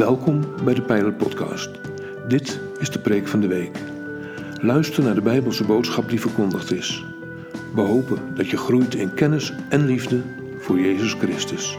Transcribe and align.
Welkom 0.00 0.44
bij 0.64 0.74
de 0.74 0.82
Pijler 0.82 1.12
Podcast. 1.12 1.70
Dit 2.28 2.60
is 2.78 2.90
de 2.90 2.98
preek 2.98 3.28
van 3.28 3.40
de 3.40 3.46
week. 3.46 3.78
Luister 4.60 5.02
naar 5.02 5.14
de 5.14 5.20
Bijbelse 5.20 5.64
boodschap 5.64 6.08
die 6.08 6.20
verkondigd 6.20 6.72
is. 6.72 7.04
We 7.74 7.80
hopen 7.80 8.34
dat 8.34 8.50
je 8.50 8.56
groeit 8.56 8.94
in 8.94 9.14
kennis 9.14 9.52
en 9.68 9.86
liefde 9.86 10.20
voor 10.58 10.80
Jezus 10.80 11.12
Christus. 11.12 11.78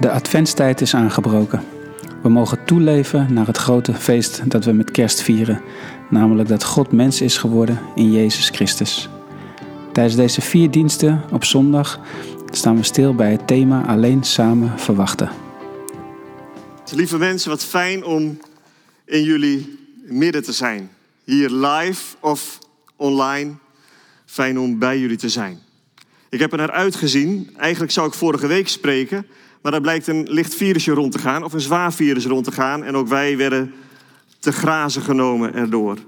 De 0.00 0.10
adventstijd 0.10 0.80
is 0.80 0.94
aangebroken. 0.94 1.77
We 2.28 2.34
mogen 2.34 2.64
toeleven 2.64 3.32
naar 3.32 3.46
het 3.46 3.56
grote 3.56 3.94
feest 3.94 4.50
dat 4.50 4.64
we 4.64 4.72
met 4.72 4.90
kerst 4.90 5.22
vieren, 5.22 5.62
namelijk 6.10 6.48
dat 6.48 6.64
God 6.64 6.92
mens 6.92 7.20
is 7.20 7.36
geworden 7.36 7.80
in 7.94 8.12
Jezus 8.12 8.48
Christus. 8.48 9.08
Tijdens 9.92 10.16
deze 10.16 10.40
vier 10.40 10.70
diensten 10.70 11.24
op 11.32 11.44
zondag 11.44 12.00
staan 12.50 12.76
we 12.76 12.82
stil 12.82 13.14
bij 13.14 13.30
het 13.30 13.46
thema 13.46 13.86
alleen 13.86 14.24
samen 14.24 14.78
verwachten. 14.78 15.30
Lieve 16.94 17.18
mensen, 17.18 17.50
wat 17.50 17.64
fijn 17.64 18.04
om 18.04 18.40
in 19.04 19.22
jullie 19.22 19.78
midden 20.02 20.42
te 20.42 20.52
zijn. 20.52 20.90
Hier 21.24 21.50
live 21.50 22.16
of 22.20 22.58
online. 22.96 23.52
Fijn 24.26 24.58
om 24.58 24.78
bij 24.78 24.98
jullie 24.98 25.16
te 25.16 25.28
zijn. 25.28 25.58
Ik 26.28 26.38
heb 26.38 26.52
er 26.52 26.58
naar 26.58 26.70
uitgezien. 26.70 27.50
Eigenlijk 27.56 27.92
zou 27.92 28.06
ik 28.06 28.14
vorige 28.14 28.46
week 28.46 28.68
spreken. 28.68 29.26
Maar 29.62 29.74
er 29.74 29.80
blijkt 29.80 30.06
een 30.06 30.26
licht 30.30 30.54
virusje 30.54 30.92
rond 30.92 31.12
te 31.12 31.18
gaan. 31.18 31.44
Of 31.44 31.52
een 31.52 31.60
zwaar 31.60 31.92
virus 31.92 32.26
rond 32.26 32.44
te 32.44 32.52
gaan. 32.52 32.84
En 32.84 32.96
ook 32.96 33.08
wij 33.08 33.36
werden 33.36 33.74
te 34.38 34.52
grazen 34.52 35.02
genomen 35.02 35.54
erdoor. 35.54 35.98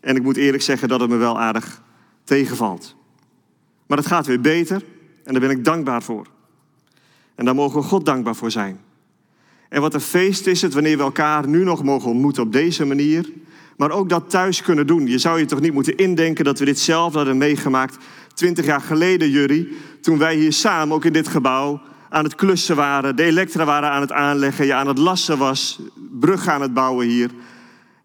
En 0.00 0.16
ik 0.16 0.22
moet 0.22 0.36
eerlijk 0.36 0.62
zeggen 0.62 0.88
dat 0.88 1.00
het 1.00 1.10
me 1.10 1.16
wel 1.16 1.40
aardig 1.40 1.82
tegenvalt. 2.24 2.96
Maar 3.86 3.98
het 3.98 4.06
gaat 4.06 4.26
weer 4.26 4.40
beter. 4.40 4.82
En 5.24 5.32
daar 5.32 5.48
ben 5.48 5.58
ik 5.58 5.64
dankbaar 5.64 6.02
voor. 6.02 6.26
En 7.34 7.44
daar 7.44 7.54
mogen 7.54 7.80
we 7.80 7.86
God 7.86 8.06
dankbaar 8.06 8.36
voor 8.36 8.50
zijn. 8.50 8.80
En 9.68 9.80
wat 9.80 9.94
een 9.94 10.00
feest 10.00 10.46
is 10.46 10.62
het 10.62 10.74
wanneer 10.74 10.96
we 10.96 11.02
elkaar 11.02 11.48
nu 11.48 11.64
nog 11.64 11.82
mogen 11.84 12.10
ontmoeten 12.10 12.42
op 12.42 12.52
deze 12.52 12.84
manier. 12.84 13.30
Maar 13.76 13.90
ook 13.90 14.08
dat 14.08 14.30
thuis 14.30 14.62
kunnen 14.62 14.86
doen. 14.86 15.06
Je 15.06 15.18
zou 15.18 15.38
je 15.38 15.44
toch 15.44 15.60
niet 15.60 15.72
moeten 15.72 15.96
indenken 15.96 16.44
dat 16.44 16.58
we 16.58 16.64
dit 16.64 16.78
zelf 16.78 17.14
hadden 17.14 17.38
meegemaakt. 17.38 17.96
Twintig 18.34 18.64
jaar 18.64 18.80
geleden, 18.80 19.30
Jury. 19.30 19.68
Toen 20.00 20.18
wij 20.18 20.36
hier 20.36 20.52
samen, 20.52 20.94
ook 20.94 21.04
in 21.04 21.12
dit 21.12 21.28
gebouw, 21.28 21.80
aan 22.10 22.24
het 22.24 22.34
klussen 22.34 22.76
waren. 22.76 23.16
De 23.16 23.22
elektra 23.22 23.64
waren 23.64 23.90
aan 23.90 24.00
het 24.00 24.12
aanleggen. 24.12 24.66
Je 24.66 24.74
aan 24.74 24.86
het 24.86 24.98
lassen 24.98 25.38
was. 25.38 25.80
Brug 26.10 26.48
aan 26.48 26.60
het 26.60 26.74
bouwen 26.74 27.06
hier. 27.06 27.30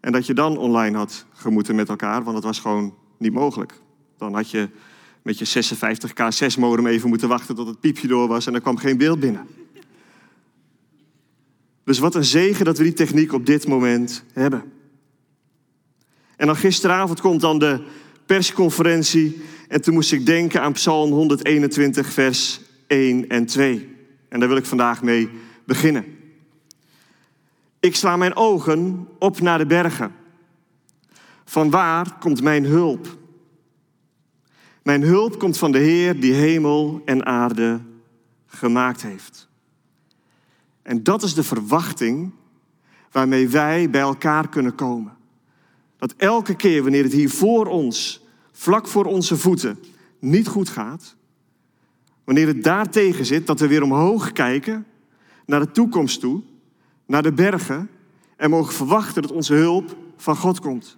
En 0.00 0.12
dat 0.12 0.26
je 0.26 0.34
dan 0.34 0.58
online 0.58 0.96
had 0.96 1.26
gemoeten 1.32 1.74
met 1.74 1.88
elkaar. 1.88 2.22
Want 2.22 2.36
het 2.36 2.44
was 2.44 2.58
gewoon 2.58 2.94
niet 3.18 3.32
mogelijk. 3.32 3.80
Dan 4.18 4.34
had 4.34 4.50
je 4.50 4.68
met 5.22 5.38
je 5.38 5.74
56k6 5.74 6.58
modem 6.58 6.86
even 6.86 7.08
moeten 7.08 7.28
wachten 7.28 7.54
tot 7.54 7.66
het 7.66 7.80
piepje 7.80 8.08
door 8.08 8.28
was. 8.28 8.46
En 8.46 8.54
er 8.54 8.60
kwam 8.60 8.76
geen 8.76 8.96
beeld 8.96 9.20
binnen. 9.20 9.46
Dus 11.84 11.98
wat 11.98 12.14
een 12.14 12.24
zegen 12.24 12.64
dat 12.64 12.78
we 12.78 12.84
die 12.84 12.92
techniek 12.92 13.32
op 13.32 13.46
dit 13.46 13.66
moment 13.66 14.24
hebben. 14.32 14.72
En 16.36 16.46
dan 16.46 16.56
gisteravond 16.56 17.20
komt 17.20 17.40
dan 17.40 17.58
de 17.58 17.82
persconferentie. 18.26 19.42
En 19.68 19.80
toen 19.80 19.94
moest 19.94 20.12
ik 20.12 20.26
denken 20.26 20.62
aan 20.62 20.72
Psalm 20.72 21.10
121, 21.12 22.12
vers 22.12 22.60
1 22.86 23.28
en 23.28 23.46
2. 23.46 23.95
En 24.28 24.40
daar 24.40 24.48
wil 24.48 24.56
ik 24.56 24.66
vandaag 24.66 25.02
mee 25.02 25.30
beginnen. 25.64 26.04
Ik 27.80 27.96
sla 27.96 28.16
mijn 28.16 28.36
ogen 28.36 29.08
op 29.18 29.40
naar 29.40 29.58
de 29.58 29.66
bergen. 29.66 30.14
Van 31.44 31.70
waar 31.70 32.18
komt 32.18 32.42
mijn 32.42 32.64
hulp? 32.64 33.18
Mijn 34.82 35.02
hulp 35.02 35.38
komt 35.38 35.58
van 35.58 35.72
de 35.72 35.78
Heer 35.78 36.20
die 36.20 36.32
hemel 36.32 37.02
en 37.04 37.26
aarde 37.26 37.80
gemaakt 38.46 39.02
heeft. 39.02 39.48
En 40.82 41.02
dat 41.02 41.22
is 41.22 41.34
de 41.34 41.42
verwachting 41.42 42.32
waarmee 43.10 43.48
wij 43.48 43.90
bij 43.90 44.00
elkaar 44.00 44.48
kunnen 44.48 44.74
komen. 44.74 45.16
Dat 45.98 46.14
elke 46.16 46.54
keer 46.54 46.82
wanneer 46.82 47.02
het 47.02 47.12
hier 47.12 47.30
voor 47.30 47.66
ons, 47.66 48.24
vlak 48.52 48.86
voor 48.86 49.04
onze 49.04 49.36
voeten, 49.36 49.78
niet 50.18 50.48
goed 50.48 50.68
gaat, 50.68 51.15
wanneer 52.26 52.46
het 52.46 52.64
daar 52.64 52.90
tegen 52.90 53.26
zit, 53.26 53.46
dat 53.46 53.60
we 53.60 53.66
weer 53.66 53.82
omhoog 53.82 54.32
kijken 54.32 54.86
naar 55.46 55.60
de 55.60 55.70
toekomst 55.70 56.20
toe, 56.20 56.42
naar 57.06 57.22
de 57.22 57.32
bergen 57.32 57.90
en 58.36 58.50
mogen 58.50 58.74
verwachten 58.74 59.22
dat 59.22 59.32
onze 59.32 59.54
hulp 59.54 59.96
van 60.16 60.36
God 60.36 60.60
komt. 60.60 60.96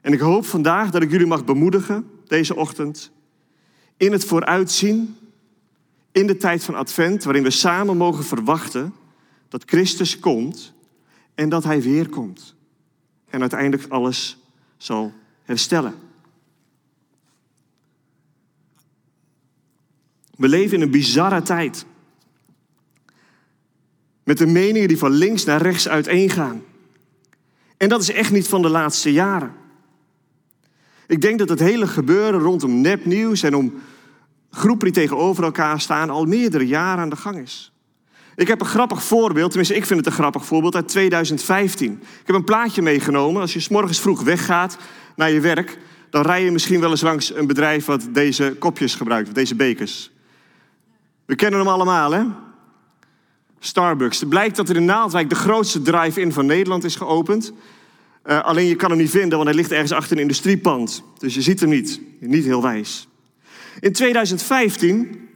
En 0.00 0.12
ik 0.12 0.20
hoop 0.20 0.46
vandaag 0.46 0.90
dat 0.90 1.02
ik 1.02 1.10
jullie 1.10 1.26
mag 1.26 1.44
bemoedigen 1.44 2.10
deze 2.26 2.56
ochtend 2.56 3.10
in 3.96 4.12
het 4.12 4.24
vooruitzien 4.24 5.16
in 6.12 6.26
de 6.26 6.36
tijd 6.36 6.64
van 6.64 6.74
Advent, 6.74 7.24
waarin 7.24 7.42
we 7.42 7.50
samen 7.50 7.96
mogen 7.96 8.24
verwachten 8.24 8.94
dat 9.48 9.62
Christus 9.66 10.18
komt 10.18 10.72
en 11.34 11.48
dat 11.48 11.64
Hij 11.64 11.82
weer 11.82 12.08
komt. 12.08 12.54
En 13.30 13.40
uiteindelijk 13.40 13.92
alles 13.92 14.38
zal 14.76 15.12
herstellen. 15.42 15.94
We 20.36 20.48
leven 20.48 20.76
in 20.76 20.82
een 20.82 20.90
bizarre 20.90 21.42
tijd. 21.42 21.86
Met 24.24 24.38
de 24.38 24.46
meningen 24.46 24.88
die 24.88 24.98
van 24.98 25.10
links 25.10 25.44
naar 25.44 25.62
rechts 25.62 25.88
uiteengaan. 25.88 26.62
En 27.76 27.88
dat 27.88 28.02
is 28.02 28.10
echt 28.10 28.32
niet 28.32 28.48
van 28.48 28.62
de 28.62 28.68
laatste 28.68 29.12
jaren. 29.12 29.52
Ik 31.06 31.20
denk 31.20 31.38
dat 31.38 31.48
het 31.48 31.58
hele 31.58 31.86
gebeuren 31.86 32.40
rondom 32.40 32.80
nepnieuws 32.80 33.42
en 33.42 33.54
om 33.54 33.74
groepen 34.50 34.92
die 34.92 35.02
tegenover 35.02 35.44
elkaar 35.44 35.80
staan 35.80 36.10
al 36.10 36.24
meerdere 36.24 36.66
jaren 36.66 37.02
aan 37.02 37.10
de 37.10 37.16
gang 37.16 37.38
is. 37.38 37.72
Ik 38.34 38.48
heb 38.48 38.60
een 38.60 38.66
grappig 38.66 39.02
voorbeeld, 39.02 39.48
tenminste 39.48 39.76
ik 39.76 39.86
vind 39.86 39.98
het 39.98 40.08
een 40.08 40.20
grappig 40.20 40.44
voorbeeld, 40.44 40.74
uit 40.74 40.88
2015. 40.88 41.92
Ik 41.92 42.26
heb 42.26 42.36
een 42.36 42.44
plaatje 42.44 42.82
meegenomen. 42.82 43.40
Als 43.40 43.52
je 43.52 43.60
s 43.60 43.68
morgens 43.68 44.00
vroeg 44.00 44.22
weggaat 44.22 44.76
naar 45.16 45.30
je 45.30 45.40
werk, 45.40 45.78
dan 46.10 46.22
rij 46.22 46.44
je 46.44 46.50
misschien 46.50 46.80
wel 46.80 46.90
eens 46.90 47.00
langs 47.00 47.34
een 47.34 47.46
bedrijf 47.46 47.84
wat 47.84 48.08
deze 48.12 48.56
kopjes 48.58 48.94
gebruikt, 48.94 49.34
deze 49.34 49.54
bekers. 49.54 50.10
We 51.26 51.34
kennen 51.34 51.60
hem 51.60 51.68
allemaal, 51.68 52.10
hè? 52.10 52.24
Starbucks. 53.58 54.20
Het 54.20 54.28
blijkt 54.28 54.56
dat 54.56 54.68
er 54.68 54.76
in 54.76 54.84
Naaldwijk 54.84 55.28
de 55.28 55.34
grootste 55.34 55.82
drive-in 55.82 56.32
van 56.32 56.46
Nederland 56.46 56.84
is 56.84 56.96
geopend. 56.96 57.52
Uh, 58.24 58.42
alleen 58.42 58.66
je 58.66 58.76
kan 58.76 58.90
hem 58.90 58.98
niet 58.98 59.10
vinden, 59.10 59.38
want 59.38 59.44
hij 59.44 59.54
ligt 59.54 59.70
ergens 59.70 59.92
achter 59.92 60.16
een 60.16 60.22
industriepand. 60.22 61.02
Dus 61.18 61.34
je 61.34 61.42
ziet 61.42 61.60
hem 61.60 61.68
niet. 61.68 62.00
Niet 62.20 62.44
heel 62.44 62.62
wijs. 62.62 63.08
In 63.80 63.92
2015 63.92 65.28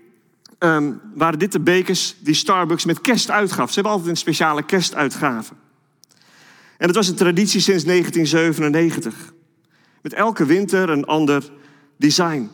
um, 0.58 1.00
waren 1.14 1.38
dit 1.38 1.52
de 1.52 1.60
bekers 1.60 2.16
die 2.20 2.34
Starbucks 2.34 2.84
met 2.84 3.00
kerst 3.00 3.30
uitgaf. 3.30 3.68
Ze 3.68 3.74
hebben 3.74 3.92
altijd 3.92 4.10
een 4.10 4.16
speciale 4.16 4.62
kerstuitgave. 4.62 5.52
En 6.78 6.86
dat 6.86 6.96
was 6.96 7.08
een 7.08 7.14
traditie 7.14 7.60
sinds 7.60 7.84
1997. 7.84 9.32
Met 10.02 10.12
elke 10.12 10.46
winter 10.46 10.90
een 10.90 11.04
ander 11.04 11.50
design. 11.96 12.50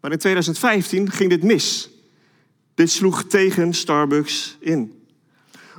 Maar 0.00 0.12
in 0.12 0.18
2015 0.18 1.10
ging 1.10 1.30
dit 1.30 1.42
mis. 1.42 1.90
Dit 2.78 2.90
sloeg 2.90 3.22
tegen 3.22 3.74
Starbucks 3.74 4.56
in. 4.60 4.92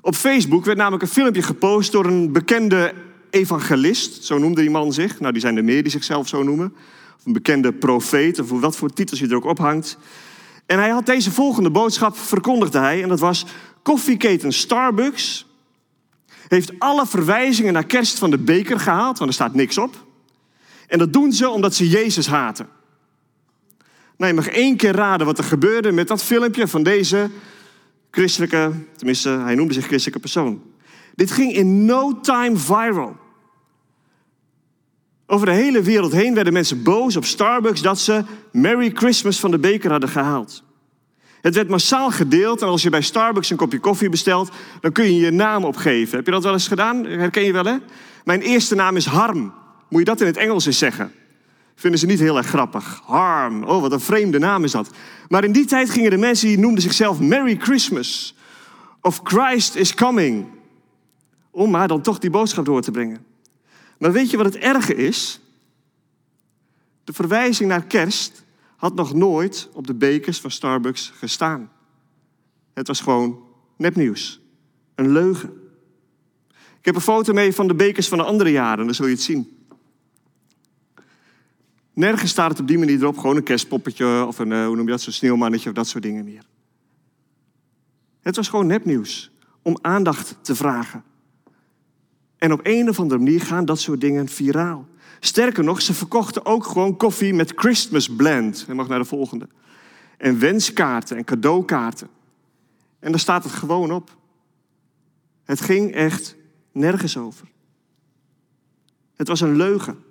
Op 0.02 0.16
Facebook 0.16 0.66
werd 0.66 0.78
namelijk 0.78 1.04
een 1.04 1.10
filmpje 1.10 1.42
gepost 1.42 1.92
door 1.92 2.06
een 2.06 2.32
bekende 2.32 2.94
evangelist, 3.30 4.24
zo 4.24 4.38
noemde 4.38 4.62
die 4.62 4.70
man 4.70 4.94
zich. 4.94 5.20
Nou, 5.20 5.32
die 5.32 5.42
zijn 5.42 5.58
er 5.58 5.64
meer 5.64 5.84
die 5.84 5.92
zichzelf 5.92 6.28
zo 6.28 6.44
noemen. 6.44 6.74
Of 7.18 7.26
een 7.26 7.34
bekende 7.34 7.74
profeet, 7.74 8.40
of 8.40 8.50
wat 8.50 8.76
voor 8.76 8.94
titels 8.94 9.20
je 9.20 9.28
er 9.28 9.36
ook 9.36 9.46
ophangt. 9.46 9.98
En 10.66 10.80
hij 10.80 10.90
had 10.90 11.06
deze 11.06 11.32
volgende 11.32 11.70
boodschap, 11.70 12.18
verkondigde 12.18 12.80
hij, 12.80 13.04
en 13.04 13.10
dat 13.10 13.20
was... 13.20 13.46
Koffieketen 13.84 14.52
Starbucks 14.52 15.46
heeft 16.48 16.80
alle 16.80 17.06
verwijzingen 17.06 17.74
naar 17.74 17.86
kerst 17.86 18.20
van 18.20 18.30
de 18.30 18.38
beker 18.38 18.80
gehaald, 18.80 19.18
want 19.18 19.30
er 19.30 19.36
staat 19.36 19.54
niks 19.54 19.78
op. 19.78 20.06
En 20.88 21.00
dat 21.00 21.14
doen 21.14 21.32
ze 21.32 21.50
omdat 21.50 21.76
ze 21.76 21.90
Jezus 21.90 22.28
haten. 22.28 22.68
Nou, 24.20 24.32
je 24.32 24.38
mag 24.38 24.48
één 24.48 24.76
keer 24.76 24.96
raden 24.96 25.26
wat 25.26 25.38
er 25.38 25.44
gebeurde 25.44 25.92
met 25.92 26.08
dat 26.08 26.24
filmpje 26.24 26.68
van 26.68 26.84
deze 26.84 27.30
christelijke, 28.12 28.72
tenminste, 28.96 29.30
hij 29.30 29.56
noemde 29.56 29.74
zich 29.74 29.86
christelijke 29.86 30.20
persoon. 30.20 30.62
Dit 31.16 31.32
ging 31.32 31.54
in 31.54 31.86
no 31.86 32.20
time 32.22 32.58
viral. 32.58 33.16
Over 35.26 35.46
de 35.46 35.52
hele 35.52 35.82
wereld 35.82 36.12
heen 36.12 36.34
werden 36.34 36.54
mensen 36.54 36.84
boos 36.84 37.16
op 37.16 37.26
Starbucks 37.26 37.82
dat 37.82 38.00
ze 38.00 38.24
Merry 38.52 38.92
Christmas 38.94 39.40
van 39.40 39.52
de 39.52 39.60
beker 39.60 39.92
hadden 39.92 40.10
gehaald. 40.10 40.64
Het 41.42 41.56
werd 41.56 41.70
massaal 41.70 42.12
gedeeld 42.12 42.62
en 42.62 42.68
als 42.68 42.82
je 42.82 42.90
bij 42.90 43.02
Starbucks 43.02 43.50
een 43.50 43.58
kopje 43.58 43.80
koffie 43.80 44.10
bestelt, 44.10 44.50
dan 44.82 44.92
kun 44.92 45.06
je 45.06 45.20
je 45.20 45.32
naam 45.32 45.66
opgeven. 45.66 46.16
Heb 46.16 46.26
je 46.26 46.32
dat 46.32 46.44
wel 46.44 46.54
eens 46.54 46.68
gedaan? 46.68 47.06
Herken 47.06 47.44
je 47.44 47.54
wel, 47.54 47.66
hè? 47.66 47.76
Mijn 48.24 48.42
eerste 48.42 48.76
naam 48.76 48.96
is 48.96 49.06
Harm. 49.06 49.54
Moet 49.90 50.00
je 50.00 50.06
dat 50.06 50.22
in 50.22 50.28
het 50.28 50.38
Engels 50.38 50.66
eens 50.66 50.78
zeggen? 50.78 51.12
Vinden 51.80 52.00
ze 52.00 52.06
niet 52.06 52.20
heel 52.20 52.38
erg 52.38 52.48
grappig. 52.48 53.02
Harm. 53.06 53.64
Oh, 53.64 53.82
wat 53.82 53.92
een 53.92 54.00
vreemde 54.00 54.40
naam 54.40 54.64
is 54.64 54.72
dat. 54.72 54.90
Maar 55.30 55.44
in 55.44 55.52
die 55.52 55.66
tijd 55.66 55.90
gingen 55.90 56.10
de 56.10 56.18
mensen 56.18 56.48
die 56.48 56.60
noemden 56.60 56.82
zichzelf 56.82 57.20
Merry 57.20 57.56
Christmas. 57.56 58.36
Of 59.02 59.20
Christ 59.24 59.76
is 59.76 59.94
coming. 59.94 60.48
Om 61.52 61.70
maar 61.70 61.88
dan 61.88 62.02
toch 62.02 62.20
die 62.20 62.30
boodschap 62.30 62.66
door 62.66 62.82
te 62.82 62.92
brengen. 62.92 63.26
Maar 63.98 64.12
weet 64.12 64.30
je 64.30 64.38
wat 64.38 64.46
het 64.46 64.56
erge 64.56 64.96
is? 64.96 65.40
De 67.04 67.14
verwijzing 67.14 67.70
naar 67.70 67.84
kerst 67.84 68.44
had 68.76 68.96
nog 68.96 69.14
nooit 69.14 69.70
op 69.74 69.88
de 69.88 69.96
bekers 69.96 70.40
van 70.40 70.52
Starbucks 70.52 71.12
gestaan. 71.16 71.72
Het 72.74 72.88
was 72.88 73.02
gewoon 73.02 73.40
nepnieuws. 73.78 74.42
Een 74.96 75.12
leugen. 75.12 75.54
Ik 76.80 76.86
heb 76.86 76.96
een 76.96 77.02
foto 77.02 77.34
mee 77.34 77.54
van 77.54 77.68
de 77.68 77.76
bekers 77.76 78.08
van 78.08 78.18
de 78.18 78.24
andere 78.24 78.52
jaren, 78.52 78.86
dan 78.86 78.96
zul 78.96 79.06
je 79.06 79.12
het 79.12 79.22
zien. 79.22 79.59
Nergens 82.00 82.32
staat 82.32 82.50
het 82.50 82.60
op 82.60 82.68
die 82.68 82.78
manier 82.78 83.02
erop, 83.02 83.18
gewoon 83.18 83.36
een 83.36 83.44
kerstpoppetje 83.44 84.26
of 84.26 84.40
een, 84.40 84.52
eh, 84.52 84.66
hoe 84.66 84.76
noem 84.76 84.86
je 84.86 84.92
dat, 84.92 85.02
zo'n 85.02 85.14
sneeuwmannetje 85.14 85.70
of 85.70 85.76
dat 85.76 85.88
soort 85.88 86.04
dingen 86.04 86.26
meer. 86.26 86.44
Het 88.22 88.36
was 88.36 88.48
gewoon 88.48 88.68
nepnieuws 88.68 89.32
om 89.62 89.78
aandacht 89.82 90.38
te 90.42 90.56
vragen. 90.56 91.04
En 92.38 92.52
op 92.52 92.60
een 92.64 92.90
of 92.90 93.00
andere 93.00 93.20
manier 93.20 93.42
gaan 93.42 93.66
dat 93.66 93.80
soort 93.80 94.02
dingen 94.02 94.28
viraal. 94.28 94.88
Sterker 95.20 95.64
nog, 95.64 95.82
ze 95.82 95.94
verkochten 95.94 96.46
ook 96.46 96.66
gewoon 96.66 96.98
koffie 96.98 97.34
met 97.34 97.54
Christmas 97.56 98.16
blend. 98.16 98.64
Je 98.68 98.74
mag 98.74 98.88
naar 98.88 99.00
de 99.00 99.06
volgende. 99.06 99.48
En 100.18 100.40
wenskaarten 100.40 101.18
en 101.18 101.24
cadeaukaarten. 101.24 102.10
En 103.00 103.12
daar 103.12 103.20
staat 103.20 103.44
het 103.44 103.54
gewoon 103.54 103.92
op. 103.92 104.18
Het 105.44 105.62
ging 105.62 105.94
echt 105.94 106.36
nergens 106.72 107.18
over. 107.18 107.48
Het 109.16 109.28
was 109.28 109.42
een 109.42 109.56
leugen. 109.56 110.08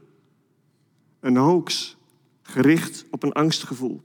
Een 1.20 1.36
hoax. 1.36 1.96
Gericht 2.42 3.04
op 3.10 3.22
een 3.22 3.32
angstgevoel. 3.32 4.02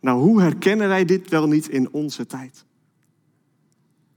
Nou, 0.00 0.20
hoe 0.20 0.40
herkennen 0.40 0.88
wij 0.88 1.04
dit 1.04 1.28
wel 1.28 1.46
niet 1.46 1.68
in 1.68 1.92
onze 1.92 2.26
tijd? 2.26 2.64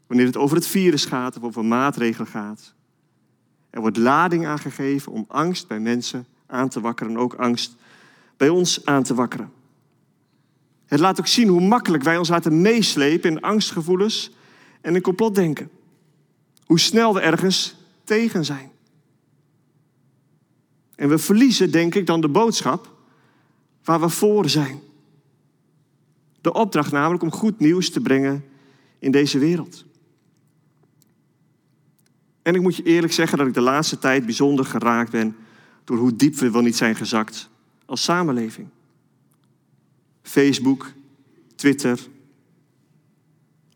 Wanneer 0.08 0.26
het 0.26 0.38
over 0.38 0.56
het 0.56 0.68
virus 0.68 1.06
gaat 1.06 1.38
of 1.38 1.44
over 1.44 1.66
maatregelen 1.66 2.28
gaat. 2.28 2.74
Er 3.70 3.82
wordt 3.82 3.98
lading 3.98 4.46
aangegeven 4.46 5.12
om 5.12 5.26
angst 5.28 5.68
bij 5.68 5.80
mensen 5.80 6.26
aan 6.46 6.70
te 6.70 6.82
wakkeren 6.82 7.14
en 7.14 7.20
ook 7.20 7.34
angst 7.34 7.76
bij 8.38 8.50
ons 8.50 8.86
aan 8.86 9.04
te 9.04 9.14
wakkeren. 9.14 9.52
Het 10.86 11.00
laat 11.00 11.20
ook 11.20 11.28
zien 11.28 11.48
hoe 11.48 11.62
makkelijk 11.62 12.04
wij 12.04 12.18
ons 12.18 12.30
laten 12.30 12.62
meeslepen 12.62 13.30
in 13.30 13.42
angstgevoelens 13.42 14.32
en 14.82 14.96
in 14.96 15.02
complotdenken. 15.02 15.70
Hoe 16.66 16.80
snel 16.80 17.14
we 17.14 17.20
ergens 17.20 17.76
tegen 18.04 18.46
zijn. 18.46 18.72
En 20.96 21.10
we 21.10 21.18
verliezen, 21.18 21.72
denk 21.72 21.96
ik, 21.96 22.06
dan 22.06 22.22
de 22.22 22.30
boodschap 22.30 22.94
waar 23.84 24.00
we 24.00 24.10
voor 24.10 24.50
zijn. 24.50 24.80
De 26.42 26.54
opdracht 26.54 26.92
namelijk 26.92 27.24
om 27.24 27.32
goed 27.32 27.60
nieuws 27.60 27.90
te 27.90 28.02
brengen 28.02 28.46
in 29.00 29.12
deze 29.12 29.40
wereld. 29.40 29.86
En 32.42 32.56
ik 32.56 32.62
moet 32.62 32.76
je 32.76 32.84
eerlijk 32.84 33.14
zeggen 33.14 33.38
dat 33.38 33.48
ik 33.48 33.54
de 33.54 33.62
laatste 33.62 34.00
tijd 34.00 34.26
bijzonder 34.26 34.66
geraakt 34.66 35.12
ben 35.12 35.36
door 35.84 35.98
hoe 35.98 36.16
diep 36.16 36.36
we 36.36 36.52
wel 36.52 36.62
niet 36.62 36.76
zijn 36.76 36.96
gezakt 36.96 37.50
als 37.86 38.04
samenleving. 38.04 38.68
Facebook, 40.22 40.92
Twitter 41.56 42.00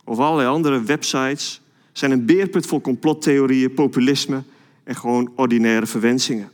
of 0.04 0.20
allerlei 0.20 0.50
andere 0.50 0.82
websites 0.82 1.62
zijn 1.92 2.12
een 2.12 2.26
beerput 2.26 2.66
vol 2.66 2.82
complottheorieën, 2.82 3.74
populisme 3.74 4.44
en 4.84 4.96
gewoon 4.96 5.32
ordinaire 5.36 5.86
verwensingen. 5.86 6.52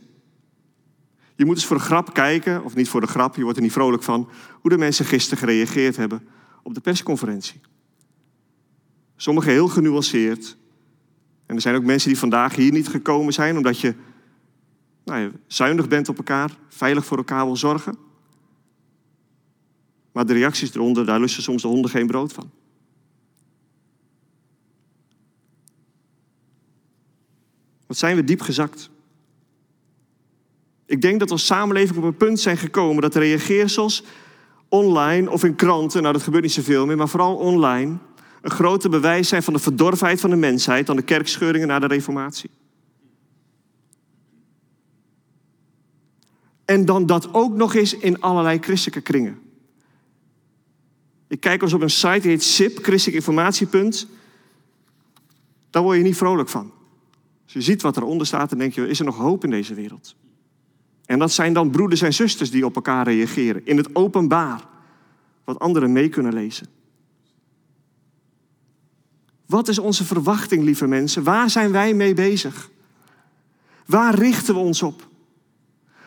Je 1.36 1.44
moet 1.44 1.56
eens 1.56 1.66
voor 1.66 1.76
de 1.76 1.82
grap 1.82 2.14
kijken, 2.14 2.64
of 2.64 2.74
niet 2.74 2.88
voor 2.88 3.00
de 3.00 3.06
grap, 3.06 3.36
je 3.36 3.42
wordt 3.42 3.56
er 3.56 3.62
niet 3.62 3.72
vrolijk 3.72 4.02
van, 4.02 4.28
hoe 4.60 4.70
de 4.70 4.78
mensen 4.78 5.04
gisteren 5.04 5.38
gereageerd 5.38 5.96
hebben 5.96 6.28
op 6.62 6.74
de 6.74 6.80
persconferentie. 6.80 7.60
Sommigen 9.16 9.52
heel 9.52 9.68
genuanceerd. 9.68 10.56
En 11.46 11.54
er 11.54 11.60
zijn 11.60 11.74
ook 11.74 11.84
mensen 11.84 12.08
die 12.08 12.18
vandaag 12.18 12.54
hier 12.54 12.72
niet 12.72 12.88
gekomen 12.88 13.32
zijn 13.32 13.56
omdat 13.56 13.80
je 13.80 13.94
nou, 15.04 15.32
zuinig 15.46 15.88
bent 15.88 16.08
op 16.08 16.16
elkaar, 16.16 16.58
veilig 16.68 17.04
voor 17.04 17.16
elkaar 17.16 17.44
wil 17.44 17.56
zorgen. 17.56 17.96
Maar 20.12 20.26
de 20.26 20.32
reacties 20.32 20.74
eronder, 20.74 21.06
daar 21.06 21.20
lusten 21.20 21.42
soms 21.42 21.62
de 21.62 21.68
honden 21.68 21.90
geen 21.90 22.06
brood 22.06 22.32
van. 22.32 22.50
Wat 27.86 27.96
zijn 27.96 28.16
we 28.16 28.24
diep 28.24 28.40
gezakt? 28.40 28.90
Ik 30.86 31.00
denk 31.00 31.18
dat 31.18 31.28
we 31.28 31.34
als 31.34 31.46
samenleving 31.46 31.98
op 31.98 32.04
een 32.04 32.16
punt 32.16 32.40
zijn 32.40 32.56
gekomen 32.56 33.02
dat 33.02 33.12
de 33.12 33.18
reageersels 33.18 34.02
online 34.68 35.30
of 35.30 35.44
in 35.44 35.54
kranten, 35.54 36.00
nou 36.02 36.12
dat 36.12 36.22
gebeurt 36.22 36.42
niet 36.42 36.52
zoveel 36.52 36.86
meer, 36.86 36.96
maar 36.96 37.08
vooral 37.08 37.36
online, 37.36 37.96
een 38.42 38.50
groter 38.50 38.90
bewijs 38.90 39.28
zijn 39.28 39.42
van 39.42 39.52
de 39.52 39.58
verdorvenheid 39.58 40.20
van 40.20 40.30
de 40.30 40.36
mensheid 40.36 40.86
dan 40.86 40.96
de 40.96 41.02
kerkscheuringen 41.02 41.68
na 41.68 41.78
de 41.78 41.86
Reformatie. 41.86 42.50
En 46.64 46.84
dan 46.84 47.06
dat 47.06 47.34
ook 47.34 47.54
nog 47.54 47.74
eens 47.74 47.96
in 47.96 48.20
allerlei 48.20 48.58
christelijke 48.60 49.00
kringen. 49.00 49.38
Ik 51.28 51.40
kijk 51.40 51.62
eens 51.62 51.72
op 51.72 51.80
een 51.80 51.90
site 51.90 52.20
die 52.20 52.30
heet 52.30 52.42
SIP, 52.42 52.78
Christelijk 52.82 53.16
Informatiepunt. 53.16 54.08
Daar 55.70 55.82
word 55.82 55.96
je 55.96 56.02
niet 56.02 56.16
vrolijk 56.16 56.48
van. 56.48 56.72
Als 57.44 57.52
je 57.52 57.60
ziet 57.60 57.82
wat 57.82 57.96
eronder 57.96 58.26
staat, 58.26 58.50
dan 58.50 58.58
denk 58.58 58.72
je, 58.72 58.88
is 58.88 58.98
er 58.98 59.04
nog 59.04 59.16
hoop 59.16 59.44
in 59.44 59.50
deze 59.50 59.74
wereld? 59.74 60.16
En 61.06 61.18
dat 61.18 61.32
zijn 61.32 61.52
dan 61.52 61.70
broeders 61.70 62.02
en 62.02 62.14
zusters 62.14 62.50
die 62.50 62.64
op 62.64 62.74
elkaar 62.74 63.04
reageren. 63.04 63.66
In 63.66 63.76
het 63.76 63.94
openbaar. 63.94 64.60
Wat 65.44 65.58
anderen 65.58 65.92
mee 65.92 66.08
kunnen 66.08 66.32
lezen. 66.32 66.66
Wat 69.46 69.68
is 69.68 69.78
onze 69.78 70.04
verwachting, 70.04 70.64
lieve 70.64 70.86
mensen? 70.86 71.22
Waar 71.22 71.50
zijn 71.50 71.72
wij 71.72 71.94
mee 71.94 72.14
bezig? 72.14 72.70
Waar 73.86 74.14
richten 74.14 74.54
we 74.54 74.60
ons 74.60 74.82
op? 74.82 75.08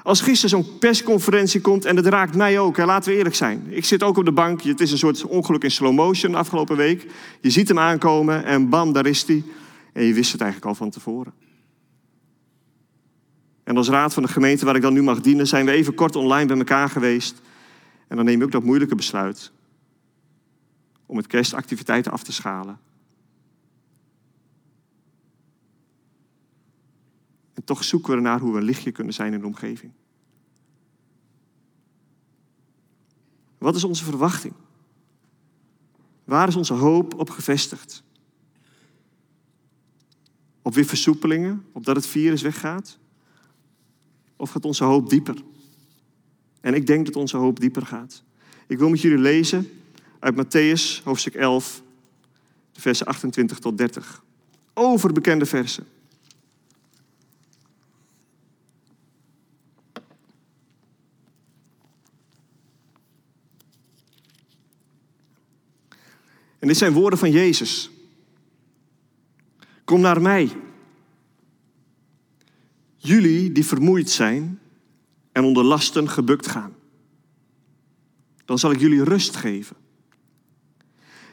Als 0.04 0.22
gisteren 0.22 0.50
zo'n 0.50 0.78
persconferentie 0.78 1.62
komt, 1.62 1.86
en 1.86 1.95
dat 1.95 2.06
raakt 2.06 2.36
mij 2.36 2.60
ook, 2.60 2.78
hè, 2.78 2.86
laten 2.86 3.12
we 3.12 3.18
eerlijk 3.18 3.36
zijn. 3.36 3.66
Ik 3.69 3.86
zit 3.86 4.04
ook 4.04 4.18
op 4.18 4.25
de 4.25 4.31
bank, 4.31 4.62
het 4.62 4.80
is 4.80 4.92
een 4.92 4.98
soort 4.98 5.25
ongeluk 5.25 5.63
in 5.63 5.72
slow 5.72 5.94
motion 5.94 6.36
afgelopen 6.36 6.78
week. 6.78 7.06
Je 7.42 7.50
ziet 7.50 7.68
hem 7.68 7.80
aankomen 7.80 8.45
en 8.45 8.69
bam, 8.69 8.94
daar 8.94 9.06
is 9.06 9.28
hij. 9.28 9.44
En 9.94 10.04
je 10.04 10.13
wist 10.13 10.31
het 10.31 10.42
eigenlijk 10.42 10.72
al 10.72 10.78
van 10.78 10.90
tevoren. 10.90 11.34
En 13.69 13.77
als 13.77 13.89
raad 13.89 14.13
van 14.13 14.24
de 14.24 14.30
gemeente 14.30 14.66
waar 14.66 14.75
ik 14.75 14.81
dan 14.81 14.94
nu 14.94 15.01
mag 15.01 15.21
dienen, 15.21 15.48
zijn 15.48 15.66
we 15.66 15.71
even 15.71 15.94
kort 15.94 16.16
online 16.16 16.45
bij 16.45 16.57
elkaar 16.57 16.89
geweest. 16.89 17.42
En 18.07 18.16
dan 18.16 18.25
neem 18.25 18.39
ik 18.39 18.45
ook 18.45 18.51
dat 18.51 18.63
moeilijke 18.63 18.95
besluit 18.95 19.51
om 21.06 21.18
het 21.18 21.28
kerstactiviteiten 21.28 22.11
af 22.11 22.23
te 22.23 22.31
schalen. 22.31 22.80
En 27.54 27.64
toch 27.64 27.83
zoeken 27.83 28.09
we 28.09 28.16
ernaar 28.16 28.40
hoe 28.40 28.52
we 28.52 28.57
een 28.57 28.64
lichtje 28.64 28.92
kunnen 28.92 29.14
zijn 29.14 29.33
in 29.33 29.40
de 29.40 29.45
omgeving. 29.45 29.92
Wat 33.57 33.76
is 33.76 33.83
onze 33.83 34.04
verwachting? 34.04 34.54
Waar 36.23 36.47
is 36.47 36.56
onze 36.56 36.73
hoop 36.73 37.19
op 37.19 37.30
gevestigd? 37.30 38.04
Op 40.61 40.73
weer 40.73 40.85
versoepelingen, 40.85 41.66
op 41.71 41.85
dat 41.85 41.95
het 41.95 42.07
virus 42.07 42.42
weggaat? 42.42 42.99
Of 44.40 44.50
gaat 44.50 44.66
onze 44.66 44.84
hoop 44.84 45.10
dieper? 45.10 45.36
En 46.62 46.74
ik 46.74 46.88
denk 46.88 47.06
dat 47.06 47.16
onze 47.16 47.38
hoop 47.38 47.60
dieper 47.60 47.86
gaat. 47.86 48.24
Ik 48.68 48.78
wil 48.78 48.90
met 48.90 49.02
jullie 49.02 49.18
lezen 49.18 49.69
uit 50.19 50.36
Matthäus, 50.36 51.04
hoofdstuk 51.04 51.36
11, 51.36 51.81
versen 52.74 53.06
28 53.06 53.60
tot 53.60 53.78
30. 53.78 54.24
Overbekende 54.74 55.46
versen. 55.46 55.88
En 66.60 66.68
dit 66.68 66.78
zijn 66.78 66.94
woorden 66.94 67.19
van 67.19 67.31
Jezus. 67.31 67.90
Kom 69.84 70.02
naar 70.02 70.22
mij. 70.22 70.69
Die 73.59 73.68
vermoeid 73.68 74.09
zijn 74.09 74.59
en 75.31 75.44
onder 75.44 75.63
lasten 75.63 76.09
gebukt 76.09 76.47
gaan. 76.47 76.73
Dan 78.45 78.59
zal 78.59 78.71
ik 78.71 78.80
jullie 78.80 79.04
rust 79.04 79.35
geven. 79.35 79.75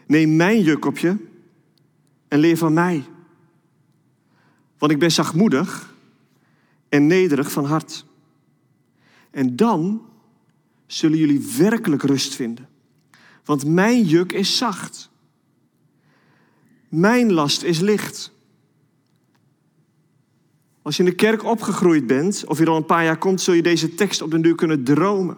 Neem 0.07 0.37
mijn 0.37 0.63
juk 0.63 0.85
op 0.85 0.99
je 0.99 1.17
en 2.29 2.39
leer 2.39 2.57
van 2.57 2.73
mij. 2.73 3.05
Want 4.79 4.93
ik 4.93 4.99
ben 4.99 5.13
zachtmoedig 5.13 5.95
en 6.89 7.07
nederig 7.07 7.53
van 7.53 7.65
hart. 7.65 8.05
En 9.31 9.57
dan 9.57 10.07
zullen 10.87 11.19
jullie 11.19 11.55
werkelijk 11.59 12.03
rust 12.03 12.35
vinden. 12.35 12.69
Want 13.45 13.65
mijn 13.67 14.05
juk 14.05 14.33
is 14.33 14.57
zacht. 14.57 15.11
Mijn 16.89 17.33
last 17.33 17.63
is 17.63 17.81
licht. 17.81 18.33
Als 20.87 20.97
je 20.97 21.03
in 21.03 21.09
de 21.09 21.15
kerk 21.15 21.45
opgegroeid 21.45 22.07
bent, 22.07 22.45
of 22.47 22.59
je 22.59 22.67
al 22.67 22.77
een 22.77 22.85
paar 22.85 23.05
jaar 23.05 23.19
komt, 23.19 23.41
zul 23.41 23.55
je 23.55 23.63
deze 23.63 23.95
tekst 23.95 24.23
op 24.23 24.31
den 24.31 24.43
duur 24.43 24.55
kunnen 24.55 24.85
dromen. 24.85 25.37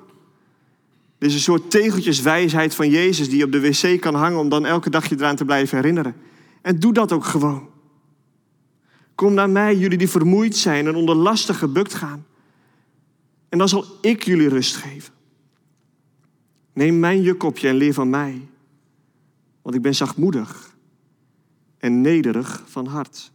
Dit 1.19 1.29
is 1.29 1.35
een 1.35 1.41
soort 1.41 1.71
tegeltjeswijsheid 1.71 2.75
van 2.75 2.91
Jezus 2.91 3.29
die 3.29 3.39
je 3.39 3.45
op 3.45 3.53
de 3.53 3.61
wc 3.61 4.01
kan 4.01 4.15
hangen 4.15 4.39
om 4.39 4.49
dan 4.49 4.67
elke 4.67 4.91
dag 4.91 5.09
je 5.09 5.15
eraan 5.15 5.37
te 5.37 5.45
blijven 5.45 5.77
herinneren. 5.77 6.15
En 6.63 6.79
doe 6.79 6.93
dat 6.93 7.13
ook 7.13 7.25
gewoon. 7.25 7.69
Kom 9.15 9.35
naar 9.35 9.51
mij, 9.51 9.77
jullie 9.77 9.99
die 9.99 10.09
vermoeid 10.09 10.57
zijn 10.57 10.87
en 10.87 10.95
onder 10.95 11.15
lasten 11.15 11.55
gebukt 11.55 11.95
gaan. 11.95 12.27
En 13.49 13.59
dan 13.59 13.69
zal 13.69 13.85
ik 14.01 14.23
jullie 14.23 14.49
rust 14.49 14.77
geven. 14.77 15.15
Neem 16.73 16.99
mijn 16.99 17.23
juk 17.23 17.43
op 17.43 17.59
je 17.59 17.69
en 17.69 17.77
leer 17.77 17.95
van 17.95 18.11
mij. 18.11 18.49
Want 19.63 19.75
ik 19.75 19.83
ben 19.83 19.95
zachtmoedig 19.95 20.77
en 21.79 22.01
nederig 22.01 22.63
van 22.67 22.87
hart. 22.87 23.31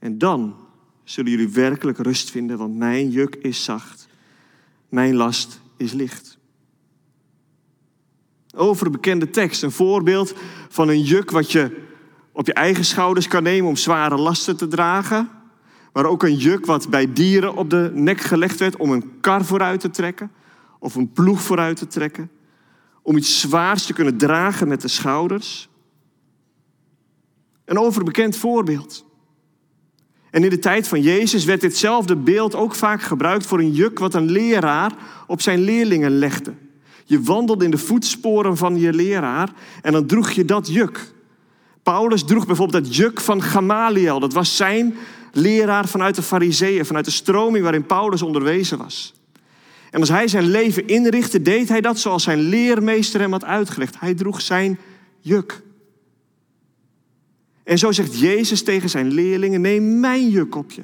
En 0.00 0.18
dan 0.18 0.56
zullen 1.04 1.30
jullie 1.30 1.48
werkelijk 1.48 1.98
rust 1.98 2.30
vinden, 2.30 2.58
want 2.58 2.76
mijn 2.76 3.10
juk 3.10 3.34
is 3.34 3.64
zacht. 3.64 4.08
Mijn 4.88 5.14
last 5.14 5.60
is 5.76 5.92
licht. 5.92 6.38
Over 8.54 8.86
een 8.86 8.92
bekende 8.92 9.30
tekst, 9.30 9.62
een 9.62 9.70
voorbeeld 9.70 10.34
van 10.68 10.88
een 10.88 11.02
juk 11.02 11.30
wat 11.30 11.52
je 11.52 11.88
op 12.32 12.46
je 12.46 12.52
eigen 12.52 12.84
schouders 12.84 13.28
kan 13.28 13.42
nemen 13.42 13.68
om 13.68 13.76
zware 13.76 14.16
lasten 14.16 14.56
te 14.56 14.68
dragen. 14.68 15.28
Maar 15.92 16.04
ook 16.04 16.22
een 16.22 16.36
juk 16.36 16.66
wat 16.66 16.88
bij 16.88 17.12
dieren 17.12 17.54
op 17.54 17.70
de 17.70 17.90
nek 17.94 18.20
gelegd 18.20 18.58
werd 18.58 18.76
om 18.76 18.92
een 18.92 19.20
kar 19.20 19.44
vooruit 19.44 19.80
te 19.80 19.90
trekken 19.90 20.30
of 20.78 20.94
een 20.94 21.12
ploeg 21.12 21.42
vooruit 21.42 21.76
te 21.76 21.86
trekken. 21.86 22.30
Om 23.02 23.16
iets 23.16 23.40
zwaars 23.40 23.86
te 23.86 23.92
kunnen 23.92 24.16
dragen 24.16 24.68
met 24.68 24.80
de 24.80 24.88
schouders. 24.88 25.68
Een 27.64 27.78
overbekend 27.78 28.36
voorbeeld. 28.36 29.04
En 30.30 30.44
in 30.44 30.50
de 30.50 30.58
tijd 30.58 30.88
van 30.88 31.02
Jezus 31.02 31.44
werd 31.44 31.60
ditzelfde 31.60 32.16
beeld 32.16 32.54
ook 32.54 32.74
vaak 32.74 33.02
gebruikt 33.02 33.46
voor 33.46 33.58
een 33.58 33.72
juk 33.72 33.98
wat 33.98 34.14
een 34.14 34.30
leraar 34.30 34.92
op 35.26 35.40
zijn 35.40 35.60
leerlingen 35.60 36.18
legde. 36.18 36.52
Je 37.04 37.22
wandelde 37.22 37.64
in 37.64 37.70
de 37.70 37.78
voetsporen 37.78 38.56
van 38.56 38.78
je 38.78 38.92
leraar 38.92 39.52
en 39.82 39.92
dan 39.92 40.06
droeg 40.06 40.30
je 40.30 40.44
dat 40.44 40.68
juk. 40.68 41.12
Paulus 41.82 42.24
droeg 42.24 42.46
bijvoorbeeld 42.46 42.84
dat 42.84 42.96
juk 42.96 43.20
van 43.20 43.42
Gamaliel. 43.42 44.20
Dat 44.20 44.32
was 44.32 44.56
zijn 44.56 44.96
leraar 45.32 45.88
vanuit 45.88 46.14
de 46.14 46.22
Fariseeën, 46.22 46.86
vanuit 46.86 47.04
de 47.04 47.10
stroming 47.10 47.62
waarin 47.62 47.86
Paulus 47.86 48.22
onderwezen 48.22 48.78
was. 48.78 49.14
En 49.90 50.00
als 50.00 50.08
hij 50.08 50.28
zijn 50.28 50.50
leven 50.50 50.86
inrichtte, 50.86 51.42
deed 51.42 51.68
hij 51.68 51.80
dat 51.80 51.98
zoals 51.98 52.22
zijn 52.22 52.38
leermeester 52.40 53.20
hem 53.20 53.32
had 53.32 53.44
uitgelegd. 53.44 54.00
Hij 54.00 54.14
droeg 54.14 54.40
zijn 54.40 54.78
juk. 55.20 55.62
En 57.70 57.78
zo 57.78 57.92
zegt 57.92 58.18
Jezus 58.18 58.62
tegen 58.62 58.90
zijn 58.90 59.12
leerlingen: 59.12 59.60
Neem 59.60 60.00
mijn 60.00 60.28
juk 60.28 60.54
op 60.54 60.70
je. 60.70 60.82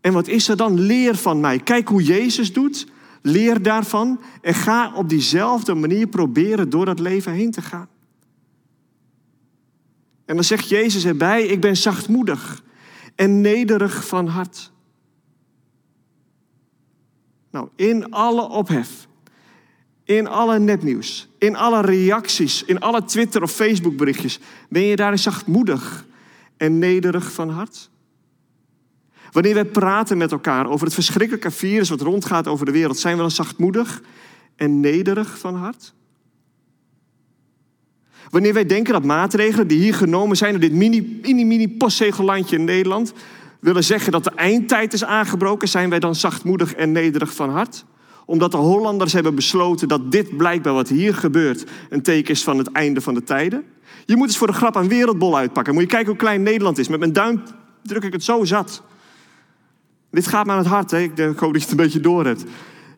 En 0.00 0.12
wat 0.12 0.28
is 0.28 0.48
er 0.48 0.56
dan? 0.56 0.80
Leer 0.80 1.16
van 1.16 1.40
mij. 1.40 1.58
Kijk 1.58 1.88
hoe 1.88 2.02
Jezus 2.02 2.52
doet. 2.52 2.86
Leer 3.22 3.62
daarvan 3.62 4.20
en 4.42 4.54
ga 4.54 4.92
op 4.94 5.08
diezelfde 5.08 5.74
manier 5.74 6.06
proberen 6.06 6.70
door 6.70 6.84
dat 6.84 6.98
leven 6.98 7.32
heen 7.32 7.50
te 7.50 7.62
gaan. 7.62 7.88
En 10.24 10.34
dan 10.34 10.44
zegt 10.44 10.68
Jezus 10.68 11.04
erbij, 11.04 11.46
ik 11.46 11.60
ben 11.60 11.76
zachtmoedig 11.76 12.62
en 13.14 13.40
nederig 13.40 14.06
van 14.06 14.26
hart. 14.26 14.72
Nou, 17.50 17.68
in 17.76 18.10
alle 18.10 18.48
ophef, 18.48 19.05
in 20.06 20.26
alle 20.28 20.58
nepnieuws, 20.58 21.28
in 21.38 21.56
alle 21.56 21.80
reacties, 21.80 22.64
in 22.64 22.80
alle 22.80 23.04
Twitter 23.04 23.42
of 23.42 23.50
Facebook 23.50 23.96
berichtjes, 23.96 24.38
ben 24.68 24.82
je 24.82 24.96
daar 24.96 25.18
zachtmoedig 25.18 26.04
en 26.56 26.78
nederig 26.78 27.32
van 27.32 27.50
hart? 27.50 27.90
Wanneer 29.32 29.54
wij 29.54 29.64
praten 29.64 30.18
met 30.18 30.32
elkaar 30.32 30.66
over 30.66 30.84
het 30.84 30.94
verschrikkelijke 30.94 31.50
virus 31.50 31.88
wat 31.88 32.00
rondgaat 32.00 32.48
over 32.48 32.66
de 32.66 32.72
wereld, 32.72 32.98
zijn 32.98 33.14
we 33.14 33.20
dan 33.20 33.30
zachtmoedig 33.30 34.02
en 34.56 34.80
nederig 34.80 35.38
van 35.38 35.54
hart? 35.54 35.94
Wanneer 38.30 38.54
wij 38.54 38.66
denken 38.66 38.92
dat 38.92 39.04
maatregelen 39.04 39.66
die 39.66 39.78
hier 39.78 39.94
genomen 39.94 40.36
zijn 40.36 40.54
in 40.54 40.60
dit 40.60 40.72
mini, 40.72 41.20
mini, 41.22 41.44
mini 41.44 41.68
postzegellandje 41.68 42.56
in 42.56 42.64
Nederland 42.64 43.12
willen 43.60 43.84
zeggen 43.84 44.12
dat 44.12 44.24
de 44.24 44.30
eindtijd 44.30 44.92
is 44.92 45.04
aangebroken, 45.04 45.68
zijn 45.68 45.90
wij 45.90 45.98
dan 46.00 46.14
zachtmoedig 46.14 46.74
en 46.74 46.92
nederig 46.92 47.34
van 47.34 47.50
hart? 47.50 47.84
Omdat 48.26 48.50
de 48.50 48.56
Hollanders 48.56 49.12
hebben 49.12 49.34
besloten 49.34 49.88
dat 49.88 50.12
dit 50.12 50.36
blijkbaar 50.36 50.72
wat 50.72 50.88
hier 50.88 51.14
gebeurt 51.14 51.64
een 51.90 52.02
teken 52.02 52.34
is 52.34 52.44
van 52.44 52.58
het 52.58 52.72
einde 52.72 53.00
van 53.00 53.14
de 53.14 53.22
tijden? 53.22 53.64
Je 54.04 54.16
moet 54.16 54.26
eens 54.26 54.36
voor 54.36 54.46
de 54.46 54.52
grap 54.52 54.74
een 54.74 54.88
wereldbol 54.88 55.36
uitpakken. 55.36 55.74
Moet 55.74 55.82
je 55.82 55.88
kijken 55.88 56.08
hoe 56.08 56.16
klein 56.16 56.42
Nederland 56.42 56.78
is. 56.78 56.88
Met 56.88 56.98
mijn 56.98 57.12
duim 57.12 57.42
druk 57.82 58.04
ik 58.04 58.12
het 58.12 58.24
zo 58.24 58.44
zat. 58.44 58.82
Dit 60.10 60.26
gaat 60.26 60.46
me 60.46 60.52
aan 60.52 60.58
het 60.58 60.66
hart. 60.66 60.90
Hè? 60.90 60.98
Ik 60.98 61.18
hoop 61.18 61.52
dat 61.52 61.52
je 61.52 61.58
het 61.58 61.70
een 61.70 61.76
beetje 61.76 62.00
door 62.00 62.24
hebt. 62.24 62.44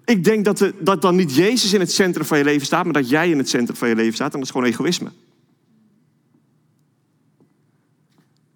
Ik 0.04 0.24
denk 0.24 0.44
dat, 0.44 0.58
de, 0.58 0.74
dat 0.80 1.02
dan 1.02 1.16
niet 1.16 1.34
Jezus 1.34 1.72
in 1.72 1.80
het 1.80 1.92
centrum 1.92 2.26
van 2.26 2.38
je 2.38 2.44
leven 2.44 2.66
staat, 2.66 2.84
maar 2.84 2.92
dat 2.92 3.08
jij 3.08 3.30
in 3.30 3.38
het 3.38 3.48
centrum 3.48 3.76
van 3.76 3.88
je 3.88 3.94
leven 3.94 4.14
staat. 4.14 4.32
En 4.32 4.38
dat 4.38 4.48
is 4.48 4.54
gewoon 4.54 4.66
egoïsme. 4.66 5.10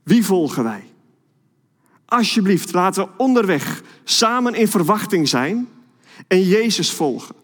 Wie 0.03 0.25
volgen 0.25 0.65
wij? 0.65 0.85
Alsjeblieft, 2.05 2.73
laten 2.73 3.05
we 3.05 3.11
onderweg 3.17 3.83
samen 4.05 4.55
in 4.55 4.69
verwachting 4.69 5.29
zijn 5.29 5.69
en 6.27 6.43
Jezus 6.43 6.91
volgen. 6.91 7.35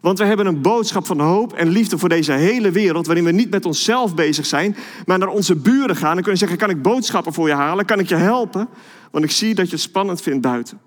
Want 0.00 0.18
we 0.18 0.24
hebben 0.24 0.46
een 0.46 0.62
boodschap 0.62 1.06
van 1.06 1.20
hoop 1.20 1.52
en 1.52 1.68
liefde 1.68 1.98
voor 1.98 2.08
deze 2.08 2.32
hele 2.32 2.70
wereld, 2.70 3.06
waarin 3.06 3.24
we 3.24 3.32
niet 3.32 3.50
met 3.50 3.64
onszelf 3.64 4.14
bezig 4.14 4.46
zijn, 4.46 4.76
maar 5.06 5.18
naar 5.18 5.28
onze 5.28 5.56
buren 5.56 5.96
gaan 5.96 6.16
en 6.16 6.22
kunnen 6.22 6.38
zeggen: 6.38 6.58
Kan 6.58 6.70
ik 6.70 6.82
boodschappen 6.82 7.32
voor 7.32 7.48
je 7.48 7.54
halen? 7.54 7.84
Kan 7.84 7.98
ik 7.98 8.08
je 8.08 8.14
helpen? 8.14 8.68
Want 9.10 9.24
ik 9.24 9.30
zie 9.30 9.54
dat 9.54 9.66
je 9.66 9.72
het 9.72 9.80
spannend 9.80 10.22
vindt 10.22 10.40
buiten. 10.40 10.80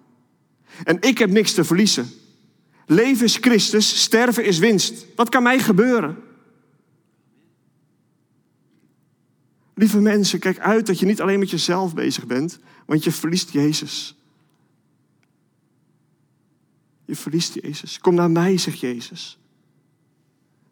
En 0.83 0.97
ik 0.99 1.17
heb 1.17 1.29
niks 1.29 1.53
te 1.53 1.63
verliezen. 1.63 2.09
Leven 2.85 3.25
is 3.25 3.37
Christus, 3.37 4.01
sterven 4.01 4.45
is 4.45 4.57
winst. 4.57 5.05
Wat 5.15 5.29
kan 5.29 5.43
mij 5.43 5.59
gebeuren? 5.59 6.17
Lieve 9.73 9.99
mensen, 9.99 10.39
kijk 10.39 10.59
uit 10.59 10.85
dat 10.87 10.99
je 10.99 11.05
niet 11.05 11.21
alleen 11.21 11.39
met 11.39 11.49
jezelf 11.49 11.93
bezig 11.93 12.25
bent, 12.25 12.59
want 12.85 13.03
je 13.03 13.11
verliest 13.11 13.51
Jezus. 13.51 14.18
Je 17.09 17.15
verliest 17.15 17.53
Jezus. 17.53 17.99
Kom 17.99 18.15
naar 18.15 18.31
mij, 18.31 18.57
zegt 18.57 18.79
Jezus. 18.79 19.39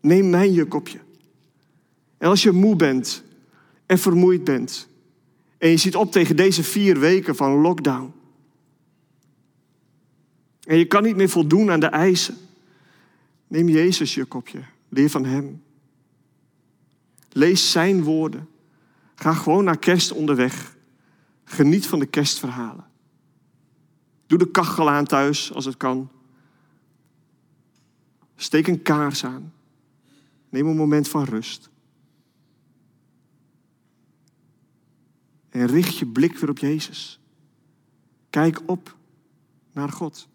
Neem 0.01 0.29
mijn 0.29 0.53
je. 0.87 0.99
En 2.17 2.29
als 2.29 2.43
je 2.43 2.51
moe 2.51 2.75
bent 2.75 3.23
en 3.85 3.99
vermoeid 3.99 4.43
bent 4.43 4.87
en 5.57 5.69
je 5.69 5.77
ziet 5.77 5.95
op 5.95 6.11
tegen 6.11 6.35
deze 6.35 6.63
vier 6.63 6.99
weken 6.99 7.35
van 7.35 7.51
lockdown 7.51 8.13
en 10.63 10.77
je 10.77 10.85
kan 10.85 11.03
niet 11.03 11.15
meer 11.15 11.29
voldoen 11.29 11.71
aan 11.71 11.79
de 11.79 11.87
eisen, 11.87 12.37
neem 13.47 13.69
Jezus 13.69 14.15
je. 14.47 14.61
Leer 14.89 15.09
van 15.09 15.25
Hem. 15.25 15.63
Lees 17.31 17.71
Zijn 17.71 18.03
woorden. 18.03 18.49
Ga 19.15 19.33
gewoon 19.33 19.63
naar 19.63 19.77
kerst 19.79 20.11
onderweg. 20.11 20.75
Geniet 21.43 21.87
van 21.87 21.99
de 21.99 22.05
kerstverhalen. 22.05 22.85
Doe 24.27 24.37
de 24.37 24.51
kachel 24.51 24.89
aan 24.89 25.05
thuis 25.05 25.53
als 25.53 25.65
het 25.65 25.77
kan. 25.77 26.09
Steek 28.39 28.67
een 28.67 28.81
kaars 28.81 29.25
aan. 29.25 29.53
Neem 30.49 30.67
een 30.67 30.75
moment 30.75 31.07
van 31.07 31.23
rust. 31.23 31.69
En 35.49 35.65
richt 35.65 35.97
je 35.97 36.05
blik 36.05 36.37
weer 36.37 36.49
op 36.49 36.57
Jezus. 36.57 37.19
Kijk 38.29 38.61
op 38.65 38.95
naar 39.71 39.89
God. 39.89 40.27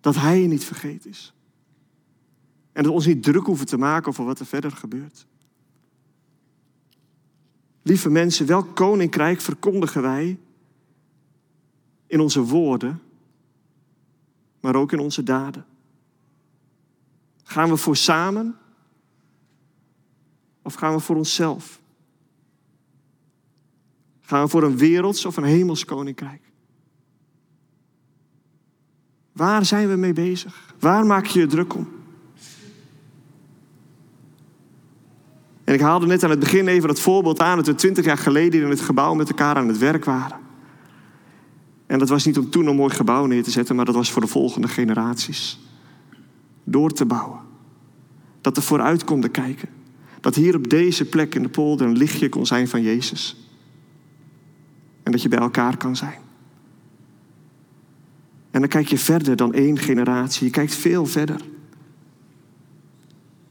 Dat 0.00 0.14
Hij 0.14 0.40
je 0.40 0.48
niet 0.48 0.64
vergeten 0.64 1.10
is. 1.10 1.34
En 2.72 2.82
dat 2.82 2.84
we 2.84 2.98
ons 2.98 3.06
niet 3.06 3.22
druk 3.22 3.46
hoeven 3.46 3.66
te 3.66 3.78
maken 3.78 4.08
over 4.08 4.24
wat 4.24 4.38
er 4.38 4.46
verder 4.46 4.70
gebeurt. 4.70 5.26
Lieve 7.82 8.10
mensen, 8.10 8.46
welk 8.46 8.76
koninkrijk 8.76 9.40
verkondigen 9.40 10.02
wij 10.02 10.38
in 12.06 12.20
onze 12.20 12.40
woorden, 12.40 13.02
maar 14.60 14.76
ook 14.76 14.92
in 14.92 14.98
onze 14.98 15.22
daden? 15.22 15.66
Gaan 17.52 17.68
we 17.68 17.76
voor 17.76 17.96
samen 17.96 18.56
of 20.62 20.74
gaan 20.74 20.94
we 20.94 21.00
voor 21.00 21.16
onszelf? 21.16 21.80
Gaan 24.20 24.42
we 24.42 24.48
voor 24.48 24.62
een 24.62 24.76
werelds 24.76 25.24
of 25.24 25.36
een 25.36 25.44
hemels 25.44 25.84
koninkrijk? 25.84 26.42
Waar 29.32 29.64
zijn 29.64 29.88
we 29.88 29.96
mee 29.96 30.12
bezig? 30.12 30.74
Waar 30.78 31.06
maak 31.06 31.26
je 31.26 31.40
je 31.40 31.46
druk 31.46 31.74
om? 31.74 31.88
En 35.64 35.74
ik 35.74 35.80
haalde 35.80 36.06
net 36.06 36.24
aan 36.24 36.30
het 36.30 36.40
begin 36.40 36.68
even 36.68 36.88
dat 36.88 37.00
voorbeeld 37.00 37.40
aan 37.40 37.56
dat 37.56 37.66
we 37.66 37.74
twintig 37.74 38.04
jaar 38.04 38.18
geleden 38.18 38.62
in 38.62 38.70
het 38.70 38.80
gebouw 38.80 39.14
met 39.14 39.28
elkaar 39.28 39.56
aan 39.56 39.68
het 39.68 39.78
werk 39.78 40.04
waren. 40.04 40.40
En 41.86 41.98
dat 41.98 42.08
was 42.08 42.24
niet 42.24 42.38
om 42.38 42.50
toen 42.50 42.66
een 42.66 42.76
mooi 42.76 42.94
gebouw 42.94 43.26
neer 43.26 43.42
te 43.42 43.50
zetten, 43.50 43.76
maar 43.76 43.84
dat 43.84 43.94
was 43.94 44.10
voor 44.10 44.22
de 44.22 44.28
volgende 44.28 44.68
generaties. 44.68 45.58
Door 46.64 46.90
te 46.90 47.04
bouwen. 47.04 47.40
Dat 48.40 48.56
er 48.56 48.62
vooruit 48.62 49.04
konden 49.04 49.30
kijken. 49.30 49.68
Dat 50.20 50.34
hier 50.34 50.56
op 50.56 50.68
deze 50.68 51.04
plek 51.04 51.34
in 51.34 51.42
de 51.42 51.48
polder 51.48 51.86
een 51.86 51.96
lichtje 51.96 52.28
kon 52.28 52.46
zijn 52.46 52.68
van 52.68 52.82
Jezus. 52.82 53.36
En 55.02 55.12
dat 55.12 55.22
je 55.22 55.28
bij 55.28 55.38
elkaar 55.38 55.76
kan 55.76 55.96
zijn. 55.96 56.18
En 58.50 58.60
dan 58.60 58.68
kijk 58.68 58.88
je 58.88 58.98
verder 58.98 59.36
dan 59.36 59.52
één 59.52 59.78
generatie. 59.78 60.46
Je 60.46 60.52
kijkt 60.52 60.74
veel 60.74 61.06
verder. 61.06 61.40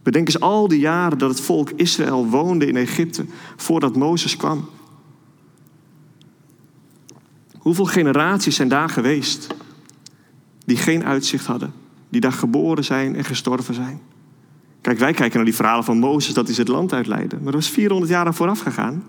Bedenk 0.04 0.28
eens 0.28 0.40
al 0.40 0.68
die 0.68 0.80
jaren 0.80 1.18
dat 1.18 1.30
het 1.30 1.42
volk 1.42 1.70
Israël 1.70 2.28
woonde 2.28 2.66
in 2.66 2.76
Egypte 2.76 3.26
voordat 3.56 3.96
Mozes 3.96 4.38
kwam. 4.38 4.70
Hoeveel 7.58 7.86
generaties 7.86 8.56
zijn 8.56 8.68
daar 8.68 8.90
geweest 8.90 9.48
die 10.66 10.78
geen 10.78 11.04
uitzicht 11.04 11.46
hadden, 11.46 11.74
die 12.12 12.22
daar 12.22 12.32
geboren 12.32 12.84
zijn 12.84 13.16
en 13.16 13.24
gestorven 13.24 13.74
zijn? 13.74 14.02
Kijk, 14.82 15.00
wij 15.00 15.14
kijken 15.14 15.36
naar 15.36 15.46
die 15.46 15.56
verhalen 15.56 15.84
van 15.84 16.00
Mozes, 16.00 16.34
dat 16.34 16.50
is 16.50 16.58
het 16.58 16.68
land 16.68 16.94
uitleiden. 16.94 17.44
Maar 17.44 17.52
dat 17.52 17.62
was 17.62 17.70
400 17.70 18.12
jaar 18.12 18.26
aan 18.26 18.34
vooraf 18.34 18.60
gegaan. 18.60 19.04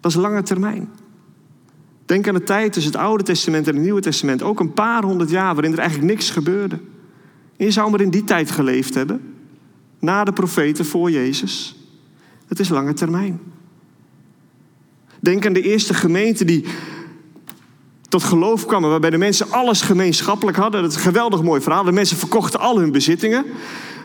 Dat 0.00 0.10
is 0.10 0.16
lange 0.16 0.42
termijn. 0.42 0.88
Denk 2.06 2.28
aan 2.28 2.34
de 2.34 2.42
tijd 2.42 2.72
tussen 2.72 2.92
het 2.92 3.00
Oude 3.00 3.22
Testament 3.22 3.68
en 3.68 3.74
het 3.74 3.82
Nieuwe 3.82 4.00
Testament. 4.00 4.42
Ook 4.42 4.60
een 4.60 4.72
paar 4.72 5.02
honderd 5.02 5.30
jaar 5.30 5.54
waarin 5.54 5.72
er 5.72 5.78
eigenlijk 5.78 6.10
niks 6.10 6.30
gebeurde. 6.30 6.80
Je 7.56 7.70
zou 7.70 7.90
maar 7.90 8.00
in 8.00 8.10
die 8.10 8.24
tijd 8.24 8.50
geleefd 8.50 8.94
hebben. 8.94 9.34
Na 9.98 10.24
de 10.24 10.32
profeten, 10.32 10.84
voor 10.84 11.10
Jezus. 11.10 11.76
Het 12.48 12.60
is 12.60 12.68
lange 12.68 12.92
termijn. 12.92 13.40
Denk 15.20 15.46
aan 15.46 15.52
de 15.52 15.62
eerste 15.62 15.94
gemeente 15.94 16.44
die 16.44 16.64
tot 18.08 18.22
geloof 18.22 18.66
kwamen, 18.66 18.90
waarbij 18.90 19.10
de 19.10 19.18
mensen 19.18 19.50
alles 19.50 19.80
gemeenschappelijk 19.80 20.56
hadden. 20.56 20.82
Dat 20.82 20.90
is 20.90 20.96
een 20.96 21.02
geweldig 21.02 21.42
mooi 21.42 21.60
verhaal. 21.60 21.84
De 21.84 21.92
mensen 21.92 22.16
verkochten 22.16 22.60
al 22.60 22.78
hun 22.78 22.92
bezittingen, 22.92 23.44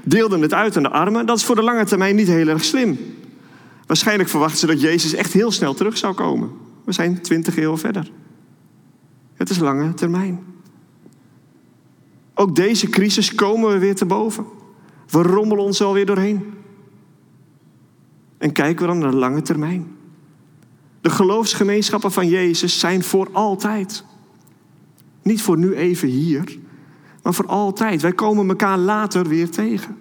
deelden 0.03 0.41
het 0.41 0.53
uit 0.53 0.77
aan 0.77 0.83
de 0.83 0.89
armen. 0.89 1.25
Dat 1.25 1.37
is 1.37 1.43
voor 1.43 1.55
de 1.55 1.63
lange 1.63 1.85
termijn 1.85 2.15
niet 2.15 2.27
heel 2.27 2.47
erg 2.47 2.63
slim. 2.63 2.97
Waarschijnlijk 3.85 4.29
verwachten 4.29 4.59
ze 4.59 4.67
dat 4.67 4.81
Jezus 4.81 5.13
echt 5.13 5.33
heel 5.33 5.51
snel 5.51 5.73
terug 5.73 5.97
zou 5.97 6.13
komen. 6.13 6.51
We 6.85 6.91
zijn 6.91 7.21
twintig 7.21 7.57
eeuwen 7.57 7.79
verder. 7.79 8.11
Het 9.33 9.49
is 9.49 9.59
lange 9.59 9.93
termijn. 9.93 10.43
Ook 12.33 12.55
deze 12.55 12.89
crisis 12.89 13.35
komen 13.35 13.71
we 13.71 13.77
weer 13.77 13.95
te 13.95 14.05
boven. 14.05 14.45
We 15.09 15.21
rommelen 15.21 15.63
ons 15.63 15.81
alweer 15.81 16.05
doorheen. 16.05 16.53
En 18.37 18.51
kijken 18.51 18.81
we 18.81 18.91
dan 18.91 18.97
naar 18.97 19.11
de 19.11 19.17
lange 19.17 19.41
termijn. 19.41 19.87
De 21.01 21.09
geloofsgemeenschappen 21.09 22.11
van 22.11 22.27
Jezus 22.27 22.79
zijn 22.79 23.03
voor 23.03 23.29
altijd. 23.31 24.03
Niet 25.21 25.41
voor 25.41 25.57
nu 25.57 25.75
even 25.75 26.07
hier, 26.07 26.57
maar 27.23 27.33
voor 27.33 27.47
altijd. 27.47 28.01
Wij 28.01 28.13
komen 28.13 28.49
elkaar 28.49 28.77
later 28.77 29.27
weer 29.27 29.49
tegen. 29.49 29.97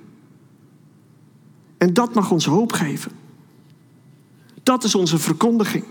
En 1.78 1.92
dat 1.92 2.14
mag 2.14 2.30
ons 2.30 2.44
hoop 2.44 2.72
geven. 2.72 3.12
Dat 4.62 4.84
is 4.84 4.94
onze 4.94 5.18
verkondiging. 5.18 5.84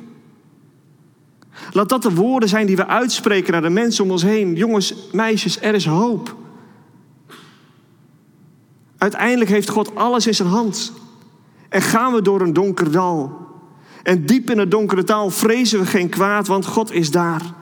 Laat 1.71 1.89
dat 1.89 2.01
de 2.01 2.13
woorden 2.13 2.49
zijn 2.49 2.65
die 2.65 2.75
we 2.75 2.87
uitspreken 2.87 3.51
naar 3.51 3.61
de 3.61 3.69
mensen 3.69 4.03
om 4.03 4.11
ons 4.11 4.23
heen. 4.23 4.55
Jongens, 4.55 4.95
meisjes, 5.11 5.61
er 5.61 5.73
is 5.73 5.85
hoop. 5.85 6.35
Uiteindelijk 8.97 9.49
heeft 9.49 9.69
God 9.69 9.95
alles 9.95 10.27
in 10.27 10.35
zijn 10.35 10.49
hand. 10.49 10.93
En 11.69 11.81
gaan 11.81 12.13
we 12.13 12.21
door 12.21 12.41
een 12.41 12.53
donker 12.53 12.91
dal. 12.91 13.48
En 14.03 14.25
diep 14.25 14.49
in 14.49 14.57
het 14.57 14.71
donkere 14.71 15.03
dal 15.03 15.29
vrezen 15.29 15.79
we 15.79 15.85
geen 15.85 16.09
kwaad, 16.09 16.47
want 16.47 16.65
God 16.65 16.91
is 16.91 17.11
daar. 17.11 17.53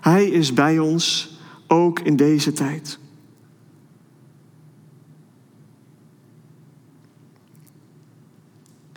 Hij 0.00 0.26
is 0.26 0.52
bij 0.52 0.78
ons, 0.78 1.36
ook 1.66 2.00
in 2.00 2.16
deze 2.16 2.52
tijd. 2.52 2.98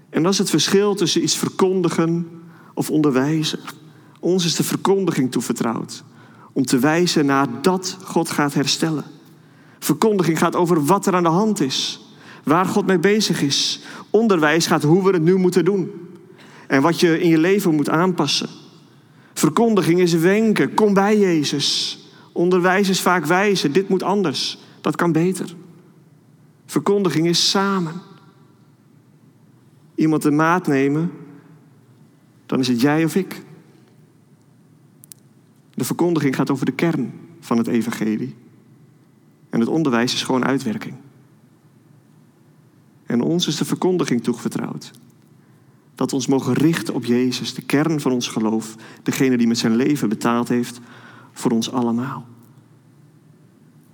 En 0.10 0.24
dat 0.24 0.32
is 0.32 0.38
het 0.38 0.50
verschil 0.50 0.96
tussen 0.96 1.24
iets 1.24 1.38
verkondigen 1.38 2.28
of 2.74 2.90
onderwijzen. 2.90 3.60
Ons 4.20 4.46
is 4.46 4.56
de 4.56 4.64
verkondiging 4.64 5.32
toevertrouwd. 5.32 6.04
Om 6.54 6.66
te 6.66 6.80
wijzen 6.80 7.26
naar 7.26 7.62
dat 7.62 7.98
God 8.04 8.30
gaat 8.30 8.54
herstellen. 8.54 9.04
Verkondiging 9.80 10.38
gaat 10.38 10.56
over 10.56 10.86
wat 10.86 11.06
er 11.06 11.16
aan 11.16 11.24
de 11.24 11.30
hand 11.30 11.60
is. 11.60 12.02
Waar 12.44 12.66
God 12.66 12.86
mee 12.86 13.00
bezig 13.00 13.42
is. 13.42 13.82
Onderwijs 14.10 14.68
gaat 14.68 14.84
hoe 14.84 15.04
we 15.04 15.12
het 15.12 15.22
nu 15.22 15.36
moeten 15.36 15.66
doen. 15.66 15.92
En 16.68 16.82
wat 16.82 17.00
je 17.00 17.20
in 17.20 17.30
je 17.30 17.38
leven 17.38 17.76
moet 17.76 17.90
aanpassen. 17.90 18.50
Verkondiging 19.34 20.00
is 20.00 20.14
wenken. 20.14 20.74
Kom 20.74 20.94
bij 20.94 21.20
Jezus. 21.20 22.00
Onderwijs 22.32 22.90
is 22.90 23.02
vaak 23.02 23.26
wijzen. 23.26 23.72
Dit 23.72 23.90
moet 23.90 24.04
anders. 24.04 24.58
Dat 24.82 24.96
kan 24.96 25.12
beter. 25.12 25.56
Verkondiging 26.66 27.28
is 27.28 27.50
samen. 27.50 28.02
Iemand 29.96 30.22
de 30.22 30.32
maat 30.32 30.68
nemen. 30.68 31.12
Dan 32.46 32.60
is 32.60 32.68
het 32.68 32.82
jij 32.82 33.04
of 33.04 33.16
ik. 33.16 33.44
De 35.74 35.84
verkondiging 35.84 36.36
gaat 36.36 36.52
over 36.52 36.66
de 36.66 36.72
kern 36.72 37.14
van 37.40 37.58
het 37.58 37.68
evangelie. 37.68 38.36
En 39.50 39.60
het 39.60 39.70
onderwijs 39.70 40.14
is 40.14 40.24
gewoon 40.24 40.46
uitwerking. 40.46 40.96
En 43.06 43.22
ons 43.22 43.48
is 43.48 43.56
de 43.56 43.66
verkondiging 43.66 44.24
toevertrouwd. 44.24 44.92
Dat 45.98 46.10
we 46.10 46.16
ons 46.16 46.28
mogen 46.28 46.54
richten 46.54 46.94
op 46.94 47.06
Jezus, 47.06 47.54
de 47.54 47.62
kern 47.62 48.00
van 48.00 48.12
ons 48.12 48.28
geloof. 48.28 48.76
Degene 49.04 49.38
die 49.38 49.48
met 49.48 49.58
zijn 49.58 49.76
leven 49.76 50.10
betaald 50.10 50.48
heeft 50.48 50.80
voor 51.34 51.52
ons 51.52 51.72
allemaal. 51.72 52.28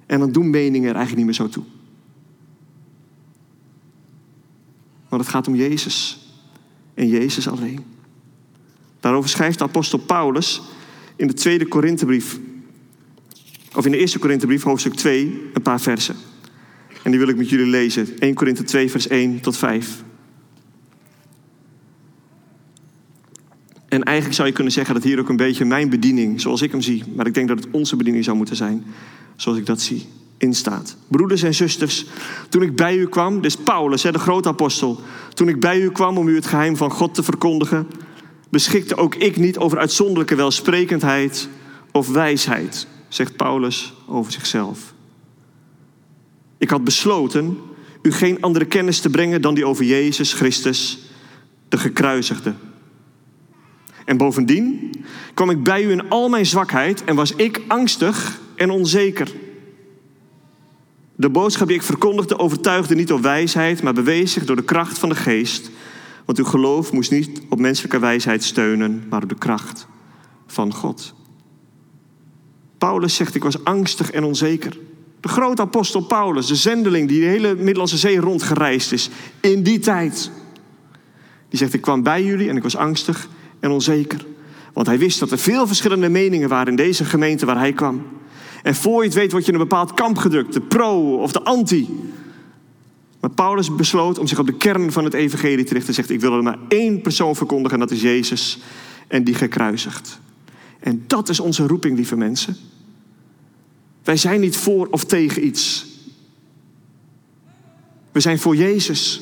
En 0.06 0.20
dan 0.20 0.32
doen 0.32 0.50
meningen 0.50 0.89
er 0.89 0.96
eigenlijk 0.96 1.16
niet 1.16 1.26
meer 1.26 1.48
zo 1.48 1.54
toe. 1.54 1.63
Maar 5.10 5.20
het 5.20 5.28
gaat 5.28 5.48
om 5.48 5.56
Jezus. 5.56 6.28
En 6.94 7.08
Jezus 7.08 7.48
alleen. 7.48 7.84
Daarover 9.00 9.30
schrijft 9.30 9.58
de 9.58 9.63
apostel 9.63 10.00
Paulus 10.00 10.62
in 11.16 11.28
de 11.28 11.34
tweede 11.34 11.68
Korinthebrief. 11.68 12.39
Of 13.76 13.86
in 13.86 13.92
de 13.92 13.98
eerste 13.98 14.20
Korinthebrief, 14.20 14.63
hoofdstuk 14.63 14.94
2, 14.94 15.50
een 15.54 15.62
paar 15.62 15.82
versen. 15.82 16.16
En 17.04 17.12
die 17.12 17.20
wil 17.20 17.30
ik 17.30 17.38
met 17.38 17.50
jullie 17.50 17.66
lezen. 17.66 18.20
1 18.20 18.34
Korinthe 18.34 18.63
2, 18.63 18.92
vers 18.92 19.08
1 19.08 19.39
tot 19.39 19.58
5. 19.58 20.04
En 23.93 24.03
eigenlijk 24.03 24.36
zou 24.36 24.47
je 24.47 24.53
kunnen 24.53 24.73
zeggen 24.73 24.93
dat 24.93 25.03
hier 25.03 25.19
ook 25.19 25.29
een 25.29 25.36
beetje 25.36 25.65
mijn 25.65 25.89
bediening, 25.89 26.41
zoals 26.41 26.62
ik 26.62 26.71
hem 26.71 26.82
zie, 26.82 27.03
maar 27.15 27.27
ik 27.27 27.34
denk 27.34 27.47
dat 27.47 27.58
het 27.58 27.67
onze 27.71 27.95
bediening 27.95 28.23
zou 28.23 28.38
moeten 28.38 28.56
zijn, 28.56 28.86
zoals 29.36 29.58
ik 29.58 29.65
dat 29.65 29.82
zie, 29.82 30.08
instaat. 30.38 30.97
Broeders 31.08 31.43
en 31.43 31.53
zusters, 31.53 32.06
toen 32.49 32.62
ik 32.62 32.75
bij 32.75 32.97
u 32.97 33.08
kwam, 33.08 33.41
dus 33.41 33.56
Paulus, 33.56 34.01
de 34.01 34.19
grote 34.19 34.49
apostel, 34.49 34.99
toen 35.34 35.47
ik 35.47 35.60
bij 35.60 35.79
u 35.79 35.91
kwam 35.91 36.17
om 36.17 36.27
u 36.27 36.36
het 36.36 36.45
geheim 36.45 36.77
van 36.77 36.91
God 36.91 37.13
te 37.13 37.23
verkondigen, 37.23 37.88
beschikte 38.49 38.95
ook 38.95 39.15
ik 39.15 39.38
niet 39.38 39.58
over 39.58 39.77
uitzonderlijke 39.77 40.36
welsprekendheid 40.36 41.49
of 41.91 42.10
wijsheid, 42.10 42.88
zegt 43.08 43.36
Paulus 43.36 43.93
over 44.08 44.32
zichzelf. 44.32 44.93
Ik 46.58 46.69
had 46.69 46.84
besloten 46.84 47.58
u 48.01 48.12
geen 48.12 48.41
andere 48.41 48.65
kennis 48.65 48.99
te 48.99 49.10
brengen 49.10 49.41
dan 49.41 49.53
die 49.53 49.65
over 49.65 49.86
Jezus 49.86 50.34
Christus, 50.34 50.99
de 51.69 51.77
gekruisigde. 51.77 52.53
En 54.06 54.18
bovendien 54.18 54.92
kwam 55.34 55.50
ik 55.50 55.63
bij 55.63 55.84
u 55.84 55.92
in 55.92 56.10
al 56.10 56.30
mijn 56.30 56.46
zwakheid 56.46 57.04
en 57.04 57.16
was 57.16 57.36
ik 57.36 57.62
angstig 57.68 58.39
en 58.56 58.70
onzeker. 58.70 59.32
De 61.16 61.30
boodschap 61.30 61.68
die 61.68 61.76
ik 61.76 61.84
verkondigde 61.84 62.39
overtuigde 62.39 62.96
niet 62.96 63.08
door 63.08 63.22
wijsheid, 63.22 63.84
maar 63.84 63.94
bewees 63.94 64.32
zich 64.32 64.46
door 64.46 64.56
de 64.56 64.63
kracht 64.63 65.00
van 65.00 65.10
de 65.10 65.16
geest. 65.16 65.72
Want 66.26 66.38
uw 66.38 66.44
geloof 66.44 66.92
moest 66.92 67.12
niet 67.12 67.42
op 67.50 67.60
menselijke 67.60 68.00
wijsheid 68.00 68.44
steunen, 68.44 69.04
maar 69.10 69.24
op 69.24 69.30
de 69.30 69.38
kracht 69.38 69.88
van 70.48 70.74
God. 70.74 71.13
Paulus 72.78 73.16
zegt, 73.16 73.36
ik 73.36 73.44
was 73.44 73.63
angstig 73.63 74.12
en 74.12 74.24
onzeker. 74.24 74.78
De 75.20 75.28
grote 75.28 75.62
apostel 75.62 76.02
Paulus, 76.02 76.48
de 76.48 76.56
zendeling 76.56 77.08
die 77.08 77.20
de 77.20 77.26
hele 77.26 77.56
Middellandse 77.56 77.98
Zee 77.98 78.20
rondgereisd 78.20 78.92
is 78.92 79.10
in 79.39 79.63
die 79.63 79.80
tijd. 79.80 80.32
Die 81.50 81.60
zegt, 81.60 81.74
ik 81.74 81.82
kwam 81.82 82.04
bij 82.04 82.24
jullie 82.24 82.50
en 82.50 82.56
ik 82.56 82.63
was 82.63 82.76
angstig 82.76 83.28
en 83.63 83.71
onzeker. 83.71 84.26
Want 84.73 84.88
hij 84.88 84.97
wist 84.97 85.19
dat 85.19 85.32
er 85.32 85.38
veel 85.38 85.67
verschillende 85.67 86.10
meningen 86.10 86.49
waren 86.49 86.67
in 86.67 86.76
deze 86.76 87.06
gemeente 87.06 87.45
waar 87.45 87.58
hij 87.58 87.73
kwam. 87.73 88.04
En 88.63 88.76
voor 88.76 89.02
je 89.02 89.08
het 89.08 89.17
weet 89.17 89.32
word 89.32 89.45
je 89.45 89.52
in 89.52 89.60
een 89.60 89.67
bepaald 89.67 89.93
kamp 89.93 90.17
gedrukt, 90.17 90.54
de 90.54 90.62
pro 90.62 91.17
of 91.17 91.32
de 91.32 91.43
anti. 91.43 91.89
Maar 93.19 93.30
Paulus 93.30 93.76
besloot 93.76 94.19
om 94.19 94.28
zich 94.28 94.39
op 94.39 94.45
de 94.45 94.58
kern 94.58 94.91
van 94.91 95.04
het 95.04 95.13
evangelie 95.13 95.65
te 95.65 95.73
richten. 95.73 95.86
Hij 95.86 95.93
zegt, 95.93 96.10
ik 96.10 96.21
wil 96.21 96.34
er 96.34 96.43
maar 96.43 96.58
één 96.67 97.02
persoon 97.02 97.36
verkondigen 97.36 97.73
en 97.73 97.88
dat 97.88 97.91
is 97.91 98.02
Jezus 98.02 98.60
en 99.08 99.23
die 99.23 99.34
gekruisigd. 99.34 100.19
En 100.80 101.04
dat 101.08 101.30
is 101.30 101.39
onze 101.39 101.67
roeping, 101.67 101.95
lieve 101.95 102.15
mensen. 102.15 102.58
Wij 104.04 104.17
zijn 104.17 104.39
niet 104.39 104.58
voor 104.58 104.88
of 104.91 105.04
tegen 105.06 105.45
iets. 105.45 105.86
We 108.12 108.19
zijn 108.19 108.39
voor 108.39 108.56
Jezus. 108.56 109.21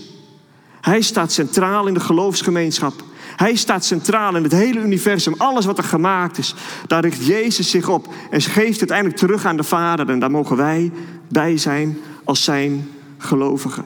Hij 0.81 1.01
staat 1.01 1.31
centraal 1.31 1.87
in 1.87 1.93
de 1.93 1.99
geloofsgemeenschap. 1.99 3.03
Hij 3.41 3.55
staat 3.55 3.85
centraal 3.85 4.35
in 4.35 4.43
het 4.43 4.51
hele 4.51 4.79
universum. 4.79 5.33
Alles 5.37 5.65
wat 5.65 5.77
er 5.77 5.83
gemaakt 5.83 6.37
is, 6.37 6.55
daar 6.87 7.01
richt 7.01 7.25
Jezus 7.25 7.69
zich 7.69 7.89
op 7.89 8.13
en 8.29 8.41
geeft 8.41 8.79
uiteindelijk 8.79 9.17
terug 9.17 9.45
aan 9.45 9.57
de 9.57 9.63
Vader. 9.63 10.09
En 10.09 10.19
daar 10.19 10.31
mogen 10.31 10.57
wij 10.57 10.91
bij 11.29 11.57
zijn 11.57 11.97
als 12.23 12.43
zijn 12.43 12.89
gelovigen. 13.17 13.85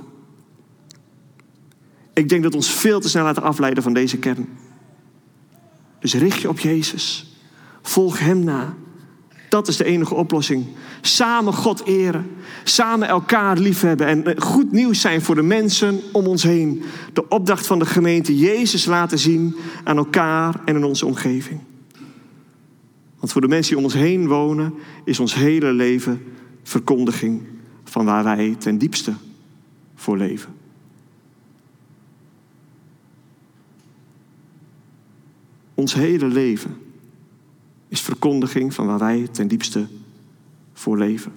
Ik 2.14 2.30
denk 2.30 2.44
dat 2.44 2.56
ons 2.56 2.70
veel 2.70 3.00
te 3.00 3.10
snel 3.10 3.24
laten 3.24 3.44
afleiden 3.44 3.84
van 3.84 3.94
deze 3.94 4.18
kern. 4.18 4.58
Dus 6.00 6.14
richt 6.14 6.42
je 6.42 6.50
op 6.50 6.60
Jezus. 6.60 7.36
Volg 7.82 8.20
Hem 8.20 8.44
na. 8.44 8.74
Dat 9.56 9.68
is 9.68 9.78
de 9.78 9.84
enige 9.84 10.14
oplossing. 10.14 10.66
Samen 11.02 11.54
God 11.54 11.86
eren. 11.86 12.32
Samen 12.64 13.08
elkaar 13.08 13.58
liefhebben. 13.58 14.08
En 14.08 14.42
goed 14.42 14.72
nieuws 14.72 15.02
zijn 15.02 15.22
voor 15.22 15.36
de 15.36 15.42
mensen 15.42 16.02
om 16.12 16.26
ons 16.28 16.44
heen. 16.44 16.84
De 17.14 17.28
opdracht 17.28 17.68
van 17.68 17.80
de 17.80 17.86
gemeente 17.86 18.38
Jezus 18.38 18.86
laten 18.86 19.20
zien 19.20 19.56
aan 19.84 19.98
elkaar 19.98 20.62
en 20.66 20.76
in 20.76 20.84
onze 20.84 21.06
omgeving. 21.06 21.60
Want 23.20 23.32
voor 23.32 23.42
de 23.42 23.48
mensen 23.48 23.70
die 23.70 23.78
om 23.78 23.84
ons 23.84 23.94
heen 23.94 24.28
wonen, 24.28 24.74
is 25.04 25.20
ons 25.20 25.36
hele 25.36 25.74
leven 25.74 26.24
verkondiging 26.64 27.42
van 27.84 28.06
waar 28.06 28.24
wij 28.24 28.56
ten 28.60 28.78
diepste 28.78 29.14
voor 29.96 30.18
leven. 30.18 30.54
Ons 35.74 35.94
hele 35.94 36.28
leven 36.28 36.85
is 37.88 38.02
verkondiging 38.02 38.74
van 38.74 38.86
waar 38.86 39.00
wij 39.00 39.28
ten 39.28 39.48
diepste 39.48 39.88
voor 40.74 40.98
leven. 40.98 41.32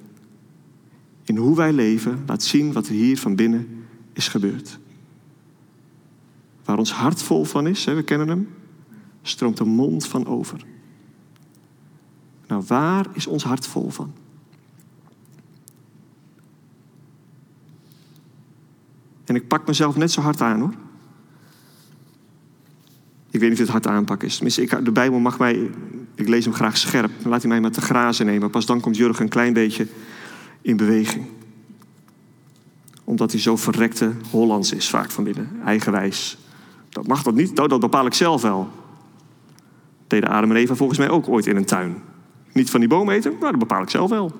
In 1.24 1.37
hoe 1.37 1.56
wij 1.56 1.72
leven 1.72 2.22
laat 2.26 2.42
zien 2.42 2.72
wat 2.72 2.87
er 2.87 2.92
hier 2.92 3.18
van 3.18 3.37
binnen 3.37 3.84
is 4.12 4.28
gebeurd. 4.28 4.78
Waar 6.64 6.78
ons 6.78 6.92
hart 6.92 7.22
vol 7.22 7.44
van 7.44 7.66
is, 7.66 7.84
we 7.84 8.02
kennen 8.02 8.28
hem, 8.28 8.48
stroomt 9.22 9.56
de 9.56 9.64
mond 9.64 10.06
van 10.06 10.26
over. 10.26 10.64
Nou, 12.46 12.62
waar 12.66 13.06
is 13.12 13.26
ons 13.26 13.44
hart 13.44 13.66
vol 13.66 13.90
van? 13.90 14.12
En 19.24 19.34
ik 19.34 19.48
pak 19.48 19.66
mezelf 19.66 19.96
net 19.96 20.11
zo 20.11 20.20
hard 20.20 20.40
aan 20.40 20.61
hoor. 20.61 20.74
Ik 23.30 23.40
weet 23.40 23.50
niet 23.50 23.58
of 23.58 23.58
het 23.58 23.68
hard 23.68 23.86
aanpakken 23.86 24.28
is. 24.28 24.34
Tenminste, 24.34 24.82
de 24.82 24.92
Bijbel 24.92 25.18
mag 25.18 25.38
mij, 25.38 25.70
ik 26.14 26.28
lees 26.28 26.44
hem 26.44 26.54
graag 26.54 26.76
scherp. 26.76 27.10
Laat 27.24 27.40
hij 27.40 27.50
mij 27.50 27.60
maar 27.60 27.70
te 27.70 27.80
grazen 27.80 28.26
nemen. 28.26 28.50
Pas 28.50 28.66
dan 28.66 28.80
komt 28.80 28.96
Jurgen 28.96 29.24
een 29.24 29.30
klein 29.30 29.52
beetje 29.52 29.86
in 30.62 30.76
beweging. 30.76 31.26
Omdat 33.04 33.30
hij 33.30 33.40
zo 33.40 33.56
verrekte 33.56 34.12
Hollands 34.30 34.72
is, 34.72 34.88
vaak 34.88 35.10
van 35.10 35.24
binnen. 35.24 35.50
Eigenwijs. 35.64 36.38
Dat 36.88 37.06
mag 37.06 37.22
dat 37.22 37.34
niet, 37.34 37.56
dat 37.56 37.80
bepaal 37.80 38.06
ik 38.06 38.14
zelf 38.14 38.42
wel. 38.42 38.68
Deden 40.06 40.28
Adam 40.28 40.50
en 40.50 40.56
Eva 40.56 40.74
volgens 40.74 40.98
mij 40.98 41.08
ook 41.08 41.28
ooit 41.28 41.46
in 41.46 41.56
een 41.56 41.64
tuin. 41.64 41.96
Niet 42.52 42.70
van 42.70 42.80
die 42.80 42.88
boom 42.88 43.10
eten, 43.10 43.32
maar 43.40 43.50
dat 43.50 43.60
bepaal 43.60 43.82
ik 43.82 43.90
zelf 43.90 44.10
wel. 44.10 44.32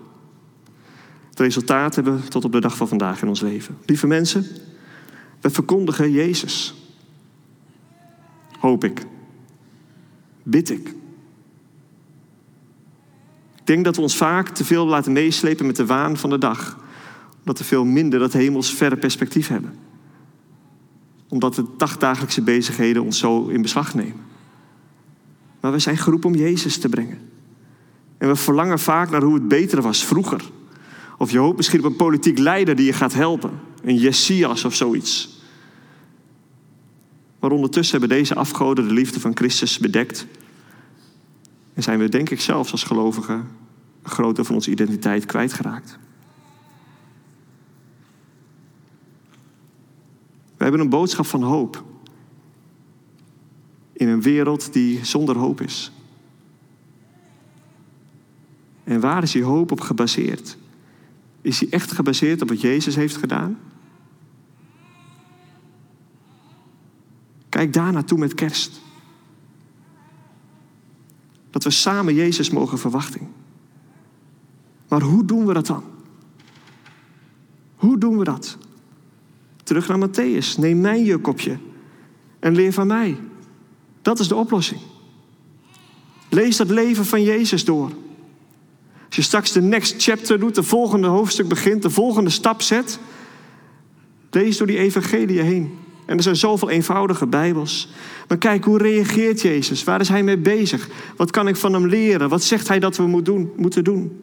Het 1.31 1.38
resultaat 1.38 1.94
hebben 1.94 2.20
we 2.20 2.29
tot 2.29 2.44
op 2.44 2.53
de 2.53 2.61
dag 2.61 2.77
van 2.77 2.88
vandaag 2.88 3.22
in 3.22 3.29
ons 3.29 3.40
leven. 3.40 3.79
Lieve 3.87 4.07
mensen, 4.07 4.46
we 5.40 5.51
verkondigen 5.51 6.11
Jezus. 6.11 6.78
Hoop 8.59 8.85
ik. 8.85 9.07
Bid 10.42 10.71
ik. 10.71 10.88
Ik 13.57 13.75
denk 13.75 13.85
dat 13.85 13.97
we 13.97 14.03
ons 14.03 14.16
vaak 14.16 14.49
te 14.49 14.64
veel 14.64 14.87
laten 14.87 15.12
meeslepen 15.12 15.66
met 15.66 15.77
de 15.77 15.87
waan 15.87 16.16
van 16.16 16.31
de 16.31 16.38
dag. 16.38 16.79
Omdat 17.38 17.59
we 17.59 17.64
veel 17.64 17.85
minder 17.85 18.18
dat 18.18 18.33
hemels 18.33 18.75
verre 18.75 18.97
perspectief 18.97 19.49
hebben. 19.49 19.75
Omdat 21.29 21.55
de 21.55 21.64
dagdagelijkse 21.77 22.42
bezigheden 22.42 23.03
ons 23.03 23.18
zo 23.18 23.47
in 23.47 23.62
beslag 23.62 23.94
nemen. 23.94 24.21
Maar 25.61 25.73
we 25.73 25.79
zijn 25.79 25.97
geroepen 25.97 26.29
om 26.31 26.37
Jezus 26.37 26.79
te 26.79 26.88
brengen. 26.88 27.18
En 28.18 28.29
we 28.29 28.37
verlangen 28.37 28.79
vaak 28.79 29.11
naar 29.11 29.23
hoe 29.23 29.35
het 29.35 29.49
beter 29.49 29.83
was 29.83 30.05
vroeger. 30.05 30.51
Of 31.18 31.31
je 31.31 31.38
hoopt 31.38 31.57
misschien 31.57 31.79
op 31.79 31.85
een 31.85 31.97
politiek 31.97 32.38
leider 32.38 32.77
die 32.77 32.87
je 32.87 32.92
gaat 32.92 33.14
helpen. 33.14 33.51
Een 33.83 33.97
Jessias 33.97 34.64
of 34.64 34.75
zoiets. 34.75 35.38
Maar 37.38 37.51
ondertussen 37.51 37.98
hebben 37.98 38.18
deze 38.18 38.35
afgoden 38.35 38.88
de 38.88 38.94
liefde 38.94 39.20
van 39.20 39.37
Christus 39.37 39.79
bedekt. 39.79 40.27
En 41.74 41.83
zijn 41.83 41.98
we, 41.98 42.09
denk 42.09 42.31
ik 42.31 42.40
zelfs 42.40 42.72
als 42.72 42.83
gelovigen, 42.83 43.48
een 44.03 44.11
grote 44.11 44.44
van 44.44 44.55
onze 44.55 44.70
identiteit 44.70 45.27
kwijtgeraakt. 45.27 45.98
We 50.57 50.64
hebben 50.64 50.81
een 50.81 50.88
boodschap 50.88 51.27
van 51.27 51.42
hoop. 51.42 51.85
In 53.92 54.09
een 54.09 54.22
wereld 54.22 54.72
die 54.72 55.05
zonder 55.05 55.37
hoop 55.37 55.61
is. 55.61 55.92
En 58.85 59.01
waar 59.01 59.22
is 59.22 59.33
die 59.33 59.42
hoop 59.42 59.70
op 59.70 59.81
gebaseerd? 59.81 60.57
Is 61.40 61.59
die 61.59 61.68
echt 61.68 61.92
gebaseerd 61.92 62.42
op 62.42 62.48
wat 62.48 62.61
Jezus 62.61 62.96
heeft 62.96 63.16
gedaan? 63.16 63.59
Kijk 67.59 67.73
daar 67.73 67.92
naartoe 67.92 68.18
met 68.18 68.35
kerst. 68.35 68.81
Dat 71.51 71.64
we 71.64 71.71
samen 71.71 72.14
Jezus 72.14 72.51
mogen 72.51 72.79
verwachten. 72.79 73.29
Maar 74.88 75.03
hoe 75.03 75.25
doen 75.25 75.47
we 75.47 75.53
dat 75.53 75.66
dan? 75.66 75.85
Hoe 77.77 77.99
doen 77.99 78.18
we 78.18 78.25
dat? 78.25 78.59
Terug 79.62 79.88
naar 79.88 80.09
Matthäus. 80.09 80.59
Neem 80.59 80.81
mijn 80.81 81.05
juk 81.05 81.27
op 81.27 81.40
je 81.40 81.57
en 82.38 82.55
leer 82.55 82.73
van 82.73 82.87
mij. 82.87 83.21
Dat 84.03 84.18
is 84.18 84.29
de 84.29 84.35
oplossing. 84.35 84.81
Lees 86.29 86.57
dat 86.57 86.71
leven 86.71 87.07
van 87.07 87.23
Jezus 87.23 87.64
door. 87.64 87.90
Als 89.07 89.16
je 89.16 89.23
straks 89.23 89.53
de 89.53 89.62
next 89.62 90.03
chapter 90.03 90.40
doet, 90.40 90.55
de 90.55 90.62
volgende 90.62 91.07
hoofdstuk 91.07 91.49
begint, 91.49 91.83
de 91.83 91.90
volgende 91.90 92.31
stap 92.31 92.62
zet, 92.62 92.99
lees 94.31 94.57
door 94.57 94.66
die 94.66 94.79
evangelie 94.79 95.40
heen. 95.40 95.79
En 96.09 96.16
er 96.16 96.23
zijn 96.23 96.37
zoveel 96.37 96.71
eenvoudige 96.71 97.27
Bijbels. 97.27 97.88
Maar 98.29 98.38
kijk, 98.38 98.64
hoe 98.64 98.79
reageert 98.79 99.40
Jezus? 99.40 99.85
Waar 99.85 100.01
is 100.01 100.09
hij 100.09 100.23
mee 100.23 100.38
bezig? 100.38 100.88
Wat 101.16 101.31
kan 101.31 101.49
ik 101.49 101.57
van 101.57 101.73
hem 101.73 101.87
leren? 101.87 102.29
Wat 102.29 102.42
zegt 102.42 102.68
hij 102.68 102.79
dat 102.79 102.97
we 102.97 103.07
moeten 103.57 103.85
doen? 103.85 104.21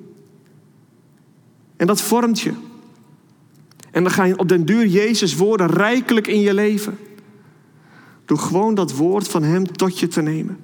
En 1.77 1.87
dat 1.87 2.01
vormt 2.01 2.39
je. 2.39 2.51
En 3.91 4.03
dan 4.03 4.11
ga 4.11 4.23
je 4.23 4.37
op 4.37 4.49
den 4.49 4.65
duur 4.65 4.85
Jezus 4.85 5.35
woorden 5.35 5.67
rijkelijk 5.67 6.27
in 6.27 6.39
je 6.39 6.53
leven. 6.53 6.97
Door 8.25 8.37
gewoon 8.37 8.75
dat 8.75 8.95
woord 8.95 9.27
van 9.27 9.43
hem 9.43 9.71
tot 9.71 9.99
je 9.99 10.07
te 10.07 10.21
nemen. 10.21 10.57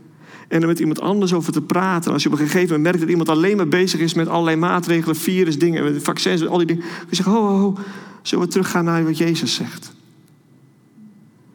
En 0.47 0.61
er 0.61 0.67
met 0.67 0.79
iemand 0.79 1.01
anders 1.01 1.33
over 1.33 1.53
te 1.53 1.61
praten. 1.61 2.11
Als 2.11 2.23
je 2.23 2.29
op 2.29 2.39
een 2.39 2.45
gegeven 2.45 2.67
moment 2.67 2.83
merkt 2.83 2.99
dat 2.99 3.09
iemand 3.09 3.29
alleen 3.29 3.57
maar 3.57 3.67
bezig 3.67 3.99
is 3.99 4.13
met 4.13 4.27
allerlei 4.27 4.57
maatregelen, 4.57 5.15
virusdingen, 5.15 6.01
vaccins, 6.01 6.47
al 6.47 6.57
die 6.57 6.67
dingen. 6.67 6.83
Dan 6.83 7.05
je 7.09 7.15
zeggen, 7.15 7.33
ho, 7.33 7.47
ho, 7.47 7.57
ho, 7.57 7.77
zullen 8.21 8.45
we 8.45 8.51
teruggaan 8.51 8.85
naar 8.85 9.03
wat 9.03 9.17
Jezus 9.17 9.53
zegt? 9.53 9.99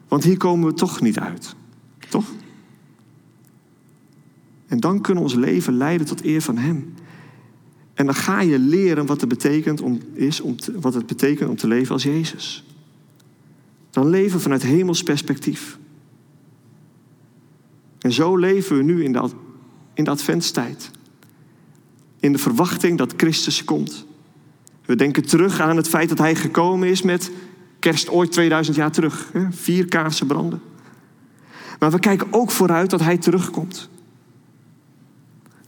Want 0.07 0.23
hier 0.23 0.37
komen 0.37 0.67
we 0.67 0.73
toch 0.73 1.01
niet 1.01 1.19
uit. 1.19 1.55
Toch? 2.09 2.25
En 4.67 4.79
dan 4.79 5.01
kunnen 5.01 5.23
ons 5.23 5.33
leven 5.33 5.77
leiden 5.77 6.07
tot 6.07 6.23
eer 6.23 6.41
van 6.41 6.57
Hem. 6.57 6.93
En 7.93 8.05
dan 8.05 8.15
ga 8.15 8.41
je 8.41 8.59
leren 8.59 9.05
wat 9.05 9.21
het 9.21 9.29
betekent 9.29 9.81
om, 9.81 9.99
is 10.13 10.41
om 10.41 10.55
wat 10.79 10.93
het 10.93 11.05
betekent 11.05 11.49
om 11.49 11.55
te 11.55 11.67
leven 11.67 11.93
als 11.93 12.03
Jezus. 12.03 12.63
Dan 13.89 14.09
leven 14.09 14.41
vanuit 14.41 14.63
hemels 14.63 15.03
perspectief. 15.03 15.77
En 17.99 18.11
zo 18.11 18.35
leven 18.35 18.77
we 18.77 18.83
nu 18.83 19.03
in 19.03 19.13
de, 19.13 19.29
in 19.93 20.03
de 20.03 20.09
adventstijd. 20.09 20.91
In 22.19 22.31
de 22.31 22.37
verwachting 22.37 22.97
dat 22.97 23.13
Christus 23.17 23.63
komt. 23.63 24.05
We 24.85 24.95
denken 24.95 25.25
terug 25.25 25.59
aan 25.59 25.77
het 25.77 25.87
feit 25.87 26.09
dat 26.09 26.17
Hij 26.17 26.35
gekomen 26.35 26.87
is 26.87 27.01
met 27.01 27.31
kerst 27.87 28.09
ooit 28.09 28.31
2000 28.31 28.75
jaar 28.75 28.91
terug. 28.91 29.29
Hè? 29.33 29.51
Vier 29.51 29.85
kaarsen 29.85 30.27
branden. 30.27 30.61
Maar 31.79 31.91
we 31.91 31.99
kijken 31.99 32.27
ook 32.31 32.51
vooruit 32.51 32.89
dat 32.89 32.99
Hij 32.99 33.17
terugkomt. 33.17 33.89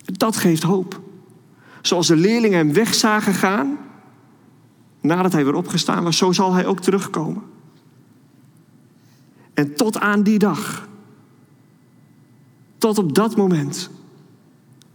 Dat 0.05 0.37
geeft 0.37 0.63
hoop. 0.63 1.01
Zoals 1.81 2.07
de 2.07 2.15
leerlingen 2.15 2.57
hem 2.57 2.73
weg 2.73 2.93
zagen 2.93 3.33
gaan, 3.33 3.77
nadat 5.01 5.31
hij 5.31 5.45
weer 5.45 5.53
opgestaan 5.53 6.03
was, 6.03 6.17
zo 6.17 6.31
zal 6.31 6.53
hij 6.53 6.65
ook 6.65 6.79
terugkomen. 6.79 7.43
En 9.53 9.75
tot 9.75 9.99
aan 9.99 10.23
die 10.23 10.39
dag, 10.39 10.87
tot 12.77 12.97
op 12.97 13.15
dat 13.15 13.35
moment, 13.37 13.89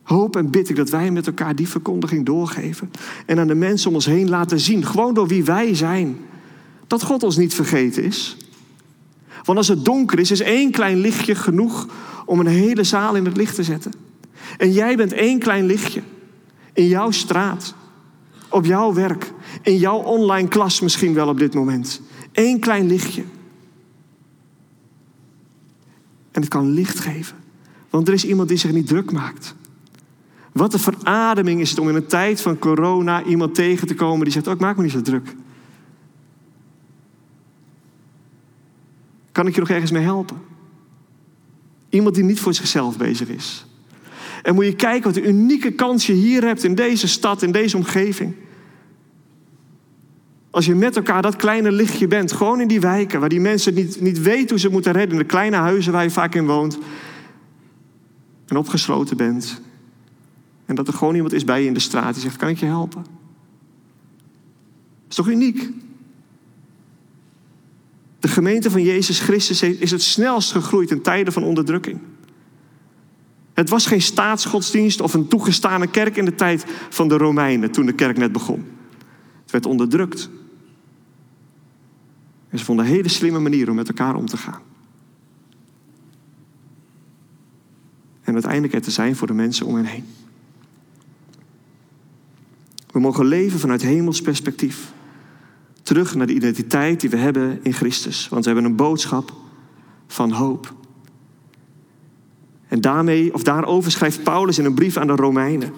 hoop 0.02 0.36
en 0.36 0.50
bid 0.50 0.68
ik 0.68 0.76
dat 0.76 0.90
wij 0.90 1.10
met 1.10 1.26
elkaar 1.26 1.56
die 1.56 1.68
verkondiging 1.68 2.26
doorgeven. 2.26 2.90
En 3.26 3.38
aan 3.38 3.46
de 3.46 3.54
mensen 3.54 3.88
om 3.88 3.94
ons 3.94 4.06
heen 4.06 4.28
laten 4.28 4.60
zien, 4.60 4.84
gewoon 4.84 5.14
door 5.14 5.28
wie 5.28 5.44
wij 5.44 5.74
zijn, 5.74 6.16
dat 6.98 7.08
God 7.08 7.22
ons 7.22 7.36
niet 7.36 7.54
vergeten 7.54 8.02
is. 8.02 8.36
Want 9.42 9.58
als 9.58 9.68
het 9.68 9.84
donker 9.84 10.18
is, 10.18 10.30
is 10.30 10.40
één 10.40 10.70
klein 10.70 10.98
lichtje 10.98 11.34
genoeg 11.34 11.88
om 12.26 12.40
een 12.40 12.46
hele 12.46 12.84
zaal 12.84 13.14
in 13.14 13.24
het 13.24 13.36
licht 13.36 13.54
te 13.54 13.62
zetten. 13.62 13.92
En 14.56 14.72
jij 14.72 14.96
bent 14.96 15.12
één 15.12 15.38
klein 15.38 15.66
lichtje 15.66 16.02
in 16.72 16.86
jouw 16.86 17.10
straat, 17.10 17.74
op 18.48 18.64
jouw 18.64 18.92
werk, 18.92 19.32
in 19.62 19.76
jouw 19.76 19.98
online 19.98 20.48
klas 20.48 20.80
misschien 20.80 21.14
wel 21.14 21.28
op 21.28 21.38
dit 21.38 21.54
moment. 21.54 22.00
Eén 22.32 22.60
klein 22.60 22.86
lichtje. 22.86 23.24
En 26.30 26.40
het 26.40 26.48
kan 26.48 26.70
licht 26.70 27.00
geven. 27.00 27.36
Want 27.90 28.08
er 28.08 28.14
is 28.14 28.24
iemand 28.24 28.48
die 28.48 28.58
zich 28.58 28.72
niet 28.72 28.86
druk 28.86 29.12
maakt. 29.12 29.54
Wat 30.52 30.72
een 30.72 30.80
verademing 30.80 31.60
is 31.60 31.70
het 31.70 31.78
om 31.78 31.88
in 31.88 31.94
een 31.94 32.06
tijd 32.06 32.40
van 32.40 32.58
corona 32.58 33.24
iemand 33.24 33.54
tegen 33.54 33.86
te 33.86 33.94
komen 33.94 34.24
die 34.24 34.32
zegt: 34.32 34.46
Oh, 34.46 34.52
ik 34.52 34.60
maak 34.60 34.76
me 34.76 34.82
niet 34.82 34.92
zo 34.92 35.02
druk. 35.02 35.34
Kan 39.34 39.46
ik 39.46 39.54
je 39.54 39.60
nog 39.60 39.70
ergens 39.70 39.90
mee 39.90 40.02
helpen? 40.02 40.36
Iemand 41.88 42.14
die 42.14 42.24
niet 42.24 42.40
voor 42.40 42.54
zichzelf 42.54 42.96
bezig 42.96 43.28
is. 43.28 43.66
En 44.42 44.54
moet 44.54 44.64
je 44.64 44.74
kijken 44.74 45.12
wat 45.12 45.16
een 45.16 45.28
unieke 45.28 45.70
kans 45.70 46.06
je 46.06 46.12
hier 46.12 46.44
hebt 46.44 46.64
in 46.64 46.74
deze 46.74 47.08
stad, 47.08 47.42
in 47.42 47.52
deze 47.52 47.76
omgeving. 47.76 48.34
Als 50.50 50.66
je 50.66 50.74
met 50.74 50.96
elkaar 50.96 51.22
dat 51.22 51.36
kleine 51.36 51.72
lichtje 51.72 52.08
bent, 52.08 52.32
gewoon 52.32 52.60
in 52.60 52.68
die 52.68 52.80
wijken 52.80 53.20
waar 53.20 53.28
die 53.28 53.40
mensen 53.40 53.74
niet, 53.74 54.00
niet 54.00 54.22
weten 54.22 54.48
hoe 54.48 54.58
ze 54.58 54.68
moeten 54.68 54.92
redden, 54.92 55.18
de 55.18 55.24
kleine 55.24 55.56
huizen 55.56 55.92
waar 55.92 56.02
je 56.02 56.10
vaak 56.10 56.34
in 56.34 56.46
woont, 56.46 56.78
en 58.46 58.56
opgesloten 58.56 59.16
bent. 59.16 59.60
En 60.66 60.74
dat 60.74 60.88
er 60.88 60.94
gewoon 60.94 61.14
iemand 61.14 61.32
is 61.32 61.44
bij 61.44 61.60
je 61.60 61.66
in 61.66 61.74
de 61.74 61.80
straat 61.80 62.12
die 62.12 62.22
zegt: 62.22 62.36
Kan 62.36 62.48
ik 62.48 62.58
je 62.58 62.66
helpen? 62.66 63.02
Dat 63.02 63.10
is 65.08 65.14
toch 65.14 65.28
uniek? 65.28 65.70
De 68.24 68.30
gemeente 68.30 68.70
van 68.70 68.82
Jezus 68.82 69.20
Christus 69.20 69.62
is 69.62 69.90
het 69.90 70.02
snelst 70.02 70.52
gegroeid 70.52 70.90
in 70.90 71.02
tijden 71.02 71.32
van 71.32 71.42
onderdrukking. 71.42 72.00
Het 73.54 73.68
was 73.68 73.86
geen 73.86 74.02
staatsgodsdienst 74.02 75.00
of 75.00 75.14
een 75.14 75.28
toegestane 75.28 75.86
kerk 75.86 76.16
in 76.16 76.24
de 76.24 76.34
tijd 76.34 76.64
van 76.88 77.08
de 77.08 77.16
Romeinen 77.16 77.70
toen 77.70 77.86
de 77.86 77.92
kerk 77.92 78.16
net 78.16 78.32
begon. 78.32 78.64
Het 79.42 79.50
werd 79.50 79.66
onderdrukt. 79.66 80.30
En 82.48 82.58
ze 82.58 82.64
vonden 82.64 82.84
een 82.84 82.90
hele 82.90 83.08
slimme 83.08 83.38
manier 83.38 83.68
om 83.68 83.74
met 83.74 83.88
elkaar 83.88 84.14
om 84.14 84.26
te 84.26 84.36
gaan. 84.36 84.62
En 88.22 88.32
uiteindelijk 88.32 88.74
er 88.74 88.82
te 88.82 88.90
zijn 88.90 89.16
voor 89.16 89.26
de 89.26 89.34
mensen 89.34 89.66
om 89.66 89.74
hen 89.74 89.84
heen. 89.84 90.04
We 92.90 93.00
mogen 93.00 93.26
leven 93.26 93.60
vanuit 93.60 93.82
hemels 93.82 94.20
perspectief. 94.20 94.93
Terug 95.84 96.14
naar 96.14 96.26
de 96.26 96.34
identiteit 96.34 97.00
die 97.00 97.10
we 97.10 97.16
hebben 97.16 97.60
in 97.62 97.72
Christus. 97.72 98.28
Want 98.28 98.44
we 98.44 98.50
hebben 98.50 98.70
een 98.70 98.76
boodschap 98.76 99.32
van 100.06 100.30
hoop. 100.30 100.74
En 102.68 102.80
daarmee, 102.80 103.34
of 103.34 103.42
daarover 103.42 103.90
schrijft 103.90 104.22
Paulus 104.22 104.58
in 104.58 104.64
een 104.64 104.74
brief 104.74 104.96
aan 104.96 105.06
de 105.06 105.12
Romeinen. 105.12 105.72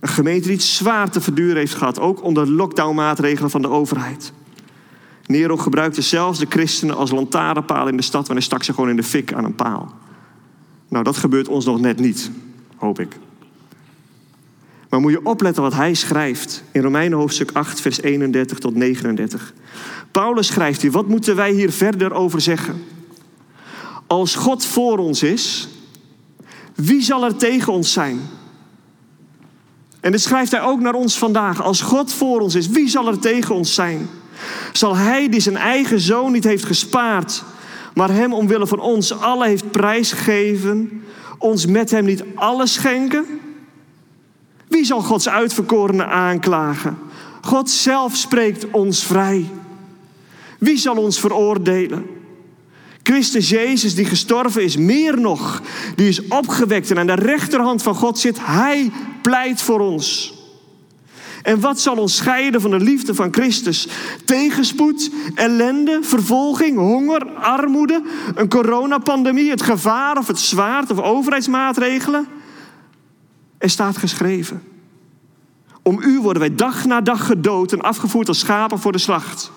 Een 0.00 0.08
gemeente 0.08 0.46
die 0.46 0.56
het 0.56 0.62
zwaar 0.64 1.10
te 1.10 1.20
verduren 1.20 1.56
heeft 1.56 1.74
gehad, 1.74 2.00
ook 2.00 2.22
onder 2.22 2.50
lockdownmaatregelen 2.50 3.50
van 3.50 3.62
de 3.62 3.68
overheid. 3.68 4.32
Nero 5.26 5.56
gebruikte 5.56 6.02
zelfs 6.02 6.38
de 6.38 6.46
christenen 6.48 6.96
als 6.96 7.10
lantaarnpaal 7.10 7.88
in 7.88 7.96
de 7.96 8.02
stad, 8.02 8.26
want 8.26 8.38
hij 8.38 8.40
stak 8.40 8.62
ze 8.62 8.74
gewoon 8.74 8.90
in 8.90 8.96
de 8.96 9.02
fik 9.02 9.32
aan 9.32 9.44
een 9.44 9.54
paal. 9.54 9.94
Nou, 10.88 11.04
dat 11.04 11.16
gebeurt 11.16 11.48
ons 11.48 11.64
nog 11.64 11.80
net 11.80 12.00
niet, 12.00 12.30
hoop 12.76 13.00
ik. 13.00 13.18
Maar 14.92 15.00
moet 15.00 15.12
je 15.12 15.24
opletten 15.24 15.62
wat 15.62 15.74
hij 15.74 15.94
schrijft 15.94 16.62
in 16.72 16.82
Romeinen 16.82 17.18
hoofdstuk 17.18 17.50
8, 17.52 17.80
vers 17.80 18.02
31 18.02 18.58
tot 18.58 18.74
39. 18.74 19.52
Paulus 20.10 20.46
schrijft 20.46 20.82
hier, 20.82 20.90
wat 20.90 21.08
moeten 21.08 21.36
wij 21.36 21.52
hier 21.52 21.70
verder 21.70 22.12
over 22.12 22.40
zeggen? 22.40 22.84
Als 24.06 24.34
God 24.34 24.64
voor 24.64 24.98
ons 24.98 25.22
is, 25.22 25.68
wie 26.74 27.02
zal 27.02 27.24
er 27.24 27.36
tegen 27.36 27.72
ons 27.72 27.92
zijn? 27.92 28.20
En 30.00 30.12
dit 30.12 30.20
schrijft 30.20 30.50
hij 30.50 30.62
ook 30.62 30.80
naar 30.80 30.94
ons 30.94 31.18
vandaag. 31.18 31.62
Als 31.62 31.80
God 31.80 32.12
voor 32.12 32.40
ons 32.40 32.54
is, 32.54 32.68
wie 32.68 32.88
zal 32.88 33.08
er 33.08 33.18
tegen 33.18 33.54
ons 33.54 33.74
zijn? 33.74 34.08
Zal 34.72 34.96
hij 34.96 35.28
die 35.28 35.40
zijn 35.40 35.56
eigen 35.56 36.00
zoon 36.00 36.32
niet 36.32 36.44
heeft 36.44 36.64
gespaard, 36.64 37.44
maar 37.94 38.10
hem 38.10 38.32
omwille 38.32 38.66
van 38.66 38.80
ons 38.80 39.20
allen 39.20 39.48
heeft 39.48 39.70
prijsgegeven, 39.70 41.02
ons 41.38 41.66
met 41.66 41.90
hem 41.90 42.04
niet 42.04 42.24
alles 42.34 42.72
schenken? 42.72 43.24
Wie 44.72 44.84
zal 44.84 45.00
Gods 45.00 45.28
uitverkorenen 45.28 46.08
aanklagen? 46.08 46.98
God 47.40 47.70
zelf 47.70 48.16
spreekt 48.16 48.70
ons 48.70 49.04
vrij. 49.04 49.50
Wie 50.58 50.76
zal 50.76 50.96
ons 50.96 51.20
veroordelen? 51.20 52.06
Christus 53.02 53.48
Jezus, 53.48 53.94
die 53.94 54.04
gestorven 54.04 54.62
is, 54.62 54.76
meer 54.76 55.20
nog, 55.20 55.62
die 55.94 56.08
is 56.08 56.26
opgewekt 56.28 56.90
en 56.90 56.98
aan 56.98 57.06
de 57.06 57.14
rechterhand 57.14 57.82
van 57.82 57.94
God 57.94 58.18
zit, 58.18 58.38
hij 58.40 58.90
pleit 59.22 59.62
voor 59.62 59.80
ons. 59.80 60.34
En 61.42 61.60
wat 61.60 61.80
zal 61.80 61.96
ons 61.96 62.16
scheiden 62.16 62.60
van 62.60 62.70
de 62.70 62.80
liefde 62.80 63.14
van 63.14 63.32
Christus? 63.32 63.88
Tegenspoed, 64.24 65.10
ellende, 65.34 65.98
vervolging, 66.02 66.78
honger, 66.78 67.30
armoede, 67.30 68.02
een 68.34 68.48
coronapandemie, 68.48 69.50
het 69.50 69.62
gevaar 69.62 70.18
of 70.18 70.26
het 70.26 70.38
zwaard 70.38 70.90
of 70.90 70.98
overheidsmaatregelen? 70.98 72.26
Er 73.62 73.70
staat 73.70 73.96
geschreven. 73.96 74.62
Om 75.82 76.00
u 76.02 76.20
worden 76.20 76.40
wij 76.42 76.54
dag 76.54 76.84
na 76.84 77.00
dag 77.00 77.26
gedood 77.26 77.72
en 77.72 77.80
afgevoerd 77.80 78.28
als 78.28 78.38
schapen 78.38 78.78
voor 78.78 78.92
de 78.92 78.98
slacht. 78.98 79.50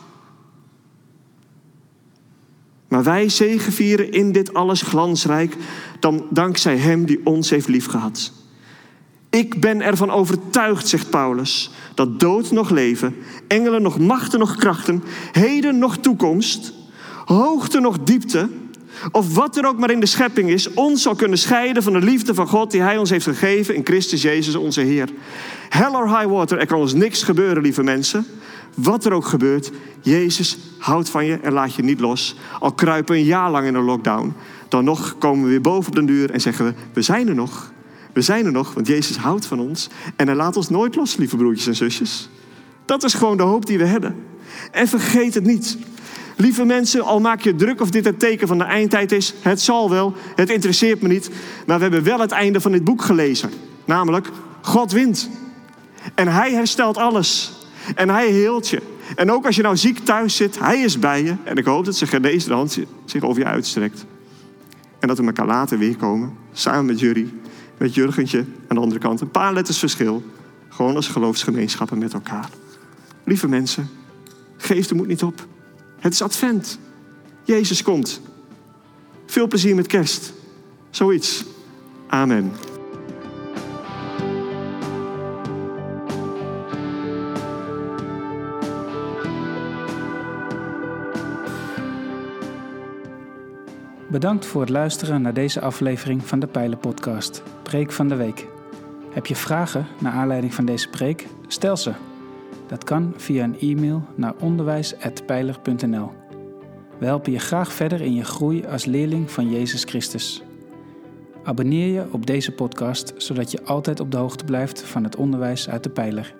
Maar 2.87 3.03
wij 3.03 3.29
zegevieren 3.29 4.11
in 4.11 4.31
dit 4.31 4.53
alles 4.53 4.81
glansrijk, 4.81 5.57
dan 5.99 6.25
dankzij 6.29 6.77
Hem 6.77 7.05
die 7.05 7.25
ons 7.25 7.49
heeft 7.49 7.67
liefgehad. 7.67 8.31
Ik 9.29 9.61
ben 9.61 9.81
ervan 9.81 10.11
overtuigd, 10.11 10.87
zegt 10.87 11.09
Paulus, 11.09 11.71
dat 11.95 12.19
dood 12.19 12.51
nog 12.51 12.69
leven, 12.69 13.15
engelen 13.47 13.81
nog 13.81 13.99
machten 13.99 14.39
nog 14.39 14.55
krachten, 14.55 15.03
heden 15.31 15.77
nog 15.77 15.97
toekomst, 15.97 16.73
hoogte 17.25 17.79
nog 17.79 17.99
diepte, 17.99 18.49
of 19.12 19.36
wat 19.36 19.58
er 19.58 19.65
ook 19.65 19.79
maar 19.79 19.91
in 19.91 19.99
de 19.99 20.05
schepping 20.05 20.49
is, 20.49 20.73
ons 20.73 21.01
zal 21.01 21.15
kunnen 21.15 21.38
scheiden 21.38 21.84
van 21.84 21.93
de 21.93 22.01
liefde 22.01 22.34
van 22.34 22.47
God 22.47 22.71
die 22.71 22.81
Hij 22.81 22.97
ons 22.97 23.10
heeft 23.10 23.25
gegeven 23.25 23.75
in 23.75 23.86
Christus 23.86 24.21
Jezus 24.21 24.55
onze 24.55 24.81
Heer. 24.81 25.10
Hell 25.69 25.91
or 25.91 26.17
high 26.17 26.31
water, 26.31 26.58
er 26.58 26.65
kan 26.65 26.79
ons 26.79 26.93
niks 26.93 27.23
gebeuren, 27.23 27.62
lieve 27.63 27.84
mensen. 27.84 28.25
Wat 28.75 29.05
er 29.05 29.12
ook 29.13 29.25
gebeurt, 29.25 29.71
Jezus 30.01 30.58
houdt 30.77 31.10
van 31.10 31.25
je 31.25 31.39
en 31.39 31.53
laat 31.53 31.75
je 31.75 31.84
niet 31.84 31.99
los. 31.99 32.36
Al 32.60 32.71
kruipen 32.71 33.13
we 33.13 33.19
een 33.19 33.25
jaar 33.25 33.51
lang 33.51 33.67
in 33.67 33.75
een 33.75 33.84
lockdown, 33.84 34.34
dan 34.69 34.84
nog 34.84 35.15
komen 35.17 35.43
we 35.43 35.49
weer 35.49 35.62
boven 35.62 35.89
op 35.89 35.95
de 35.95 36.05
duur 36.05 36.31
en 36.31 36.41
zeggen 36.41 36.65
we, 36.65 36.73
we 36.93 37.01
zijn 37.01 37.27
er 37.27 37.36
nog. 37.36 37.73
We 38.13 38.21
zijn 38.21 38.45
er 38.45 38.51
nog, 38.51 38.73
want 38.73 38.88
Jezus 38.88 39.17
houdt 39.17 39.45
van 39.45 39.60
ons 39.60 39.89
en 40.15 40.27
hij 40.27 40.36
laat 40.36 40.58
ons 40.58 40.69
nooit 40.69 40.95
los, 40.95 41.15
lieve 41.15 41.36
broertjes 41.36 41.67
en 41.67 41.75
zusjes. 41.75 42.29
Dat 42.86 43.03
is 43.03 43.13
gewoon 43.13 43.38
de 43.38 43.43
hoop 43.43 43.65
die 43.65 43.77
we 43.77 43.86
hebben. 43.86 44.15
En 44.71 44.88
vergeet 44.88 45.34
het 45.34 45.45
niet. 45.45 45.77
Lieve 46.35 46.65
mensen, 46.65 47.03
al 47.03 47.19
maak 47.19 47.41
je 47.41 47.55
druk 47.55 47.81
of 47.81 47.89
dit 47.89 48.05
het 48.05 48.19
teken 48.19 48.47
van 48.47 48.57
de 48.57 48.63
eindtijd 48.63 49.11
is, 49.11 49.33
het 49.41 49.61
zal 49.61 49.89
wel, 49.89 50.13
het 50.35 50.49
interesseert 50.49 51.01
me 51.01 51.07
niet. 51.07 51.29
Maar 51.65 51.75
we 51.77 51.81
hebben 51.81 52.03
wel 52.03 52.19
het 52.19 52.31
einde 52.31 52.61
van 52.61 52.71
dit 52.71 52.83
boek 52.83 53.01
gelezen. 53.01 53.49
Namelijk, 53.85 54.29
God 54.61 54.91
wint. 54.91 55.29
En 56.15 56.27
hij 56.27 56.53
herstelt 56.53 56.97
alles. 56.97 57.53
En 57.95 58.09
hij 58.09 58.27
heelt 58.27 58.69
je. 58.69 58.81
En 59.15 59.31
ook 59.31 59.45
als 59.45 59.55
je 59.55 59.61
nou 59.61 59.77
ziek 59.77 59.99
thuis 59.99 60.35
zit, 60.35 60.59
hij 60.59 60.79
is 60.79 60.99
bij 60.99 61.23
je. 61.23 61.35
En 61.43 61.55
ik 61.55 61.65
hoop 61.65 61.85
dat 61.85 61.95
zijn 61.95 62.09
genezende 62.09 62.55
hand 62.55 62.79
zich 63.05 63.23
over 63.23 63.41
je 63.41 63.47
uitstrekt. 63.47 64.05
En 64.99 65.07
dat 65.07 65.17
we 65.17 65.25
elkaar 65.25 65.45
later 65.45 65.77
weer 65.77 65.95
komen, 65.95 66.33
samen 66.51 66.85
met 66.85 66.99
jullie, 66.99 67.33
met 67.77 67.93
Jurgentje 67.93 68.39
aan 68.67 68.75
de 68.75 68.81
andere 68.81 68.99
kant. 68.99 69.21
Een 69.21 69.31
paar 69.31 69.53
letters 69.53 69.79
verschil. 69.79 70.23
Gewoon 70.69 70.95
als 70.95 71.07
geloofsgemeenschappen 71.07 71.97
met 71.97 72.13
elkaar. 72.13 72.49
Lieve 73.23 73.47
mensen, 73.47 73.89
geef 74.57 74.87
de 74.87 74.95
moed 74.95 75.07
niet 75.07 75.23
op. 75.23 75.47
Het 76.05 76.13
is 76.13 76.21
advent. 76.21 76.79
Jezus 77.43 77.83
komt. 77.83 78.21
Veel 79.25 79.47
plezier 79.47 79.75
met 79.75 79.87
kerst. 79.87 80.33
Zoiets. 80.89 81.45
Amen. 82.07 82.51
Bedankt 94.07 94.45
voor 94.45 94.61
het 94.61 94.69
luisteren 94.69 95.21
naar 95.21 95.33
deze 95.33 95.61
aflevering 95.61 96.25
van 96.25 96.39
de 96.39 96.47
Pijlen 96.47 96.79
Podcast, 96.79 97.43
Preek 97.63 97.91
van 97.91 98.07
de 98.07 98.15
Week. 98.15 98.47
Heb 99.09 99.25
je 99.25 99.35
vragen 99.35 99.87
naar 99.99 100.13
aanleiding 100.13 100.53
van 100.53 100.65
deze 100.65 100.89
preek? 100.89 101.27
Stel 101.47 101.77
ze. 101.77 101.93
Dat 102.67 102.84
kan 102.84 103.13
via 103.17 103.43
een 103.43 103.60
e-mail 103.60 104.04
naar 104.15 104.34
onderwijs.pijler.nl. 104.39 106.12
We 106.99 107.06
helpen 107.06 107.32
je 107.32 107.39
graag 107.39 107.73
verder 107.73 108.01
in 108.01 108.13
je 108.13 108.23
groei 108.23 108.65
als 108.65 108.86
leerling 108.86 109.32
van 109.32 109.49
Jezus 109.49 109.84
Christus. 109.84 110.43
Abonneer 111.43 111.93
je 111.93 112.06
op 112.12 112.25
deze 112.25 112.51
podcast, 112.51 113.13
zodat 113.17 113.51
je 113.51 113.63
altijd 113.63 113.99
op 113.99 114.12
de 114.12 114.17
hoogte 114.17 114.45
blijft 114.45 114.82
van 114.82 115.04
het 115.04 115.15
onderwijs 115.15 115.69
uit 115.69 115.84
de 115.84 115.89
Pijler. 115.89 116.36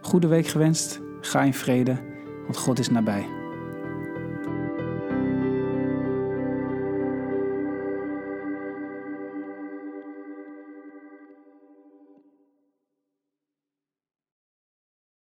Goede 0.00 0.26
week 0.26 0.46
gewenst, 0.46 1.00
ga 1.20 1.42
in 1.42 1.54
vrede, 1.54 1.96
want 2.44 2.56
God 2.56 2.78
is 2.78 2.90
nabij. 2.90 3.35